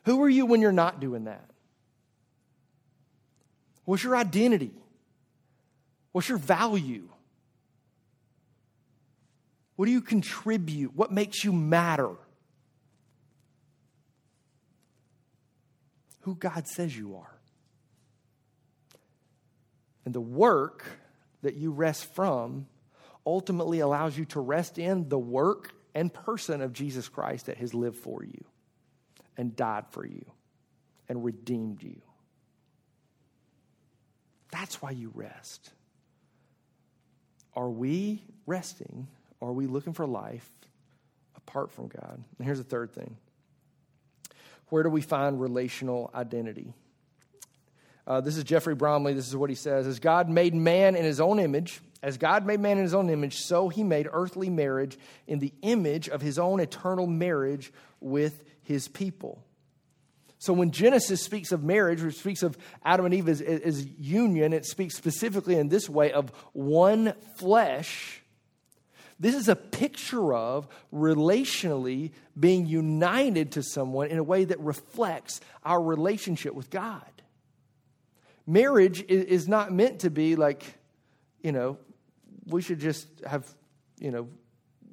[0.03, 1.48] Who are you when you're not doing that?
[3.89, 4.69] What's your identity?
[6.11, 7.09] What's your value?
[9.77, 10.95] What do you contribute?
[10.95, 12.11] What makes you matter?
[16.19, 17.35] Who God says you are.
[20.05, 20.85] And the work
[21.41, 22.67] that you rest from
[23.25, 27.73] ultimately allows you to rest in the work and person of Jesus Christ that has
[27.73, 28.45] lived for you
[29.35, 30.25] and died for you
[31.07, 31.99] and redeemed you.
[34.51, 35.71] That's why you rest.
[37.55, 39.07] Are we resting?
[39.41, 40.49] Are we looking for life
[41.35, 42.23] apart from God?
[42.37, 43.17] And here's the third thing
[44.69, 46.73] where do we find relational identity?
[48.05, 49.15] Uh, this is Geoffrey Bromiley.
[49.15, 52.45] This is what he says As God made man in his own image, as God
[52.45, 54.97] made man in his own image, so he made earthly marriage
[55.27, 59.43] in the image of his own eternal marriage with his people.
[60.39, 64.53] So when Genesis speaks of marriage, which speaks of Adam and Eve as, as union,
[64.53, 68.21] it speaks specifically in this way of one flesh.
[69.19, 75.41] This is a picture of relationally being united to someone in a way that reflects
[75.63, 77.03] our relationship with God.
[78.47, 80.63] Marriage is not meant to be like,
[81.43, 81.77] you know,
[82.45, 83.45] we should just have,
[83.99, 84.29] you know,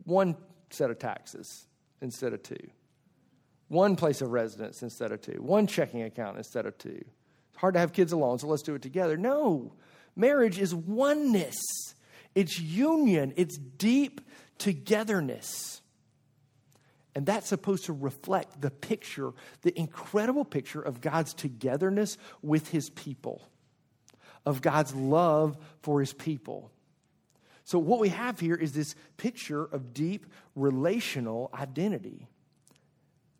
[0.02, 0.36] one
[0.70, 1.66] set of taxes
[2.02, 2.58] instead of two,
[3.68, 7.04] one place of residence instead of two, one checking account instead of two.
[7.50, 9.16] It's hard to have kids alone, so let's do it together.
[9.16, 9.72] No,
[10.14, 11.56] marriage is oneness,
[12.34, 14.20] it's union, it's deep
[14.58, 15.80] togetherness.
[17.14, 22.90] And that's supposed to reflect the picture, the incredible picture of God's togetherness with his
[22.90, 23.48] people,
[24.44, 26.70] of God's love for his people.
[27.64, 32.28] So, what we have here is this picture of deep relational identity.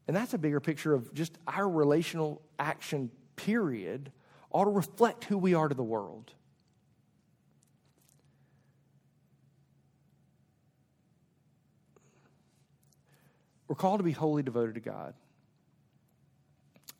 [0.06, 4.12] And that's a bigger picture of just our relational action, period,
[4.52, 6.32] ought to reflect who we are to the world.
[13.68, 15.14] We're called to be wholly devoted to God.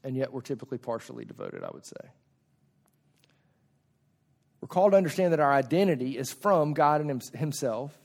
[0.03, 1.95] And yet we're typically partially devoted, I would say.
[4.61, 7.97] We're called to understand that our identity is from God and Himself,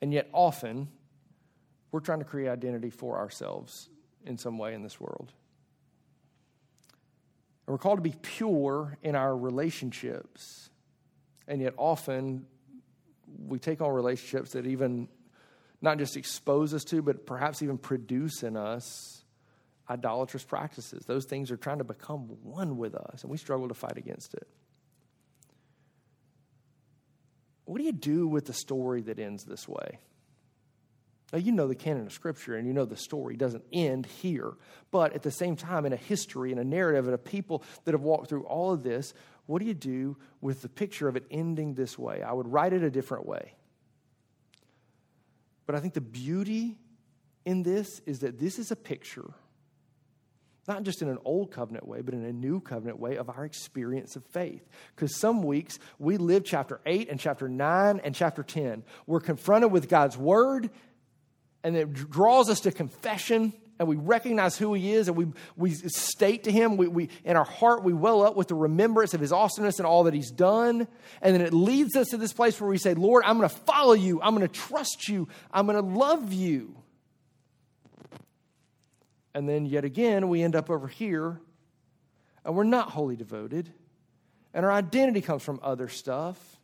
[0.00, 0.88] and yet often
[1.90, 3.88] we're trying to create identity for ourselves
[4.24, 5.32] in some way in this world.
[7.66, 10.70] And we're called to be pure in our relationships,
[11.46, 12.46] and yet often
[13.46, 15.08] we take on relationships that even
[15.80, 19.24] not just expose us to, but perhaps even produce in us
[19.88, 21.04] idolatrous practices.
[21.06, 24.34] Those things are trying to become one with us, and we struggle to fight against
[24.34, 24.46] it.
[27.64, 29.98] What do you do with the story that ends this way?
[31.32, 34.54] Now, you know the canon of Scripture and you know the story doesn't end here.
[34.90, 37.92] But at the same time, in a history, in a narrative, and a people that
[37.92, 39.14] have walked through all of this,
[39.46, 42.22] what do you do with the picture of it ending this way?
[42.22, 43.54] I would write it a different way.
[45.66, 46.78] But I think the beauty
[47.44, 49.32] in this is that this is a picture
[50.70, 53.44] not just in an old covenant way, but in a new covenant way of our
[53.44, 54.68] experience of faith.
[54.94, 58.84] Because some weeks we live chapter 8 and chapter 9 and chapter 10.
[59.06, 60.70] We're confronted with God's word,
[61.62, 65.70] and it draws us to confession and we recognize who He is and we, we
[65.70, 69.20] state to Him, we, we, in our heart, we well up with the remembrance of
[69.20, 70.86] His awesomeness and all that He's done.
[71.22, 73.56] And then it leads us to this place where we say, Lord, I'm going to
[73.56, 74.20] follow you.
[74.20, 75.28] I'm going to trust you.
[75.50, 76.76] I'm going to love you.
[79.32, 81.40] And then yet again, we end up over here
[82.44, 83.72] and we're not wholly devoted.
[84.52, 86.59] And our identity comes from other stuff.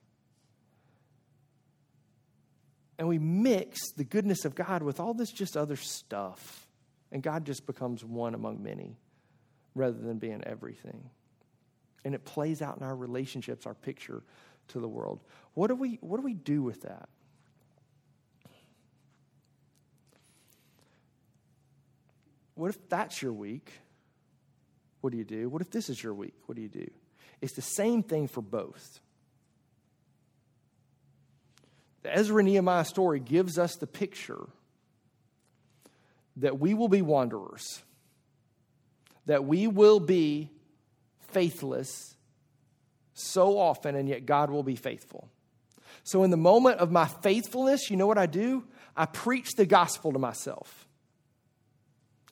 [2.98, 6.66] And we mix the goodness of God with all this just other stuff.
[7.12, 8.96] And God just becomes one among many
[9.74, 11.10] rather than being everything.
[12.04, 14.22] And it plays out in our relationships, our picture
[14.68, 15.20] to the world.
[15.54, 17.08] What do we, what do, we do with that?
[22.54, 23.70] What if that's your week?
[25.02, 25.48] What do you do?
[25.48, 26.34] What if this is your week?
[26.46, 26.90] What do you do?
[27.40, 29.00] It's the same thing for both.
[32.06, 34.46] The Ezra Nehemiah story gives us the picture
[36.36, 37.82] that we will be wanderers,
[39.24, 40.52] that we will be
[41.32, 42.14] faithless
[43.12, 45.28] so often, and yet God will be faithful.
[46.04, 48.62] So, in the moment of my faithfulness, you know what I do?
[48.96, 50.86] I preach the gospel to myself.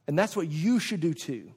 [0.06, 1.50] And that's what you should do too.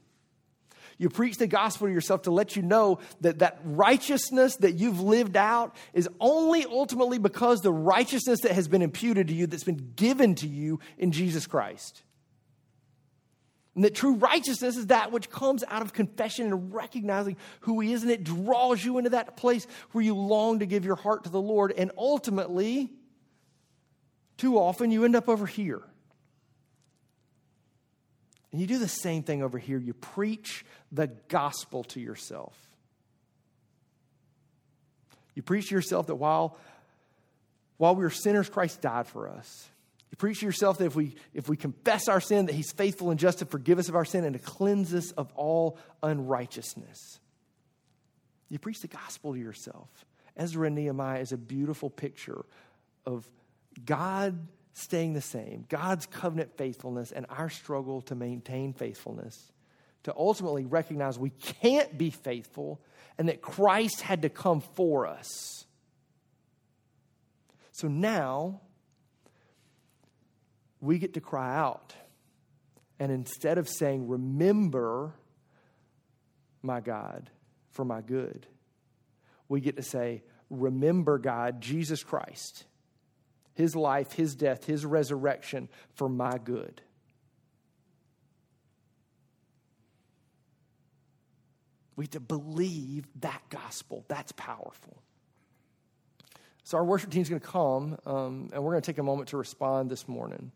[0.98, 5.00] You preach the gospel to yourself to let you know that that righteousness that you've
[5.00, 9.64] lived out is only ultimately because the righteousness that has been imputed to you, that's
[9.64, 12.02] been given to you in Jesus Christ.
[13.76, 17.94] And that true righteousness is that which comes out of confession and recognizing who He
[17.94, 21.26] is, and it draws you into that place where you long to give your heart
[21.26, 21.72] to the Lord.
[21.78, 22.90] And ultimately,
[24.38, 25.84] too often, you end up over here.
[28.52, 29.78] And you do the same thing over here.
[29.78, 32.56] You preach the gospel to yourself.
[35.36, 36.58] You preach to yourself that while,
[37.78, 39.70] while we were sinners, Christ died for us.
[40.10, 43.12] You preach to yourself that if we, if we confess our sin, that He's faithful
[43.12, 47.20] and just to forgive us of our sin and to cleanse us of all unrighteousness.
[48.50, 49.90] You preach the gospel to yourself.
[50.38, 52.46] Ezra and Nehemiah is a beautiful picture
[53.06, 53.30] of
[53.86, 54.48] God
[54.78, 59.52] staying the same, God's covenant faithfulness, and our struggle to maintain faithfulness,
[60.04, 62.80] to ultimately recognize we can't be faithful
[63.18, 65.66] and that Christ had to come for us.
[67.72, 68.62] So now,
[70.80, 71.96] we get to cry out.
[73.00, 75.14] And instead of saying, Remember
[76.62, 77.30] my God
[77.72, 78.46] for my good,
[79.50, 82.66] we get to say, Remember God, Jesus Christ,
[83.58, 86.82] his life, his death, his resurrection for my good.
[91.96, 94.06] We have to believe that gospel.
[94.08, 95.02] That's powerful.
[96.64, 99.04] So, our worship team is going to come, um, and we're going to take a
[99.04, 100.52] moment to respond this morning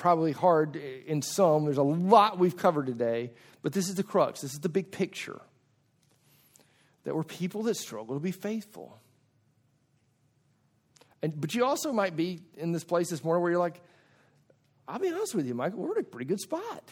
[0.00, 1.66] probably hard in some.
[1.66, 3.30] There's a lot we've covered today,
[3.62, 4.40] but this is the crux.
[4.40, 5.40] This is the big picture.
[7.04, 8.98] That we're people that struggle to be faithful.
[11.22, 13.80] And, but you also might be in this place this morning where you're like,
[14.88, 16.84] I'll be honest with you, Michael, we're in a pretty good spot.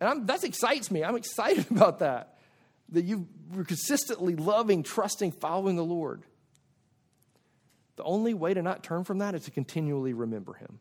[0.00, 1.02] And that excites me.
[1.02, 2.38] I'm excited about that.
[2.90, 6.22] That you are consistently loving, trusting, following the Lord.
[7.96, 10.78] The only way to not turn from that is to continually remember Him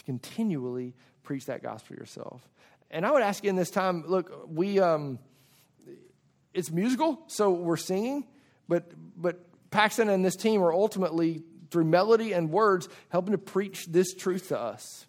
[0.00, 2.48] to continually preach that gospel yourself.
[2.90, 5.18] And I would ask you in this time look, we, um,
[6.52, 8.26] it's musical, so we're singing,
[8.68, 13.86] but, but Paxton and this team are ultimately, through melody and words, helping to preach
[13.86, 15.06] this truth to us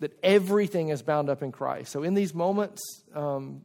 [0.00, 1.90] that everything is bound up in Christ.
[1.90, 2.82] So in these moments,
[3.14, 3.62] um,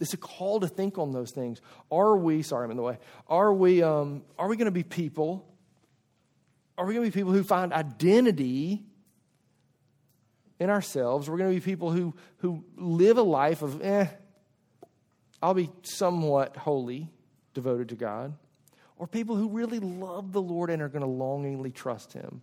[0.00, 1.60] it's a call to think on those things.
[1.90, 4.84] Are we, sorry, I'm in the way, are we, um, are we going to be
[4.84, 5.48] people
[6.78, 8.82] are we going to be people who find identity
[10.58, 11.28] in ourselves?
[11.28, 14.06] We're going to be people who, who live a life of, eh,
[15.42, 17.08] I'll be somewhat holy,
[17.54, 18.34] devoted to God.
[18.96, 22.42] Or people who really love the Lord and are going to longingly trust Him.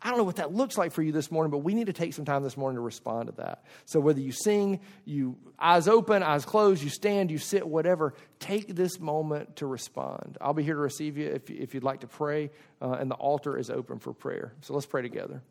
[0.00, 1.92] I don't know what that looks like for you this morning, but we need to
[1.92, 3.64] take some time this morning to respond to that.
[3.84, 8.76] So whether you sing, you eyes open, eyes closed, you stand, you sit, whatever, take
[8.76, 10.38] this moment to respond.
[10.40, 13.16] I'll be here to receive you if, if you'd like to pray, uh, and the
[13.16, 14.52] altar is open for prayer.
[14.60, 15.42] So let's pray together.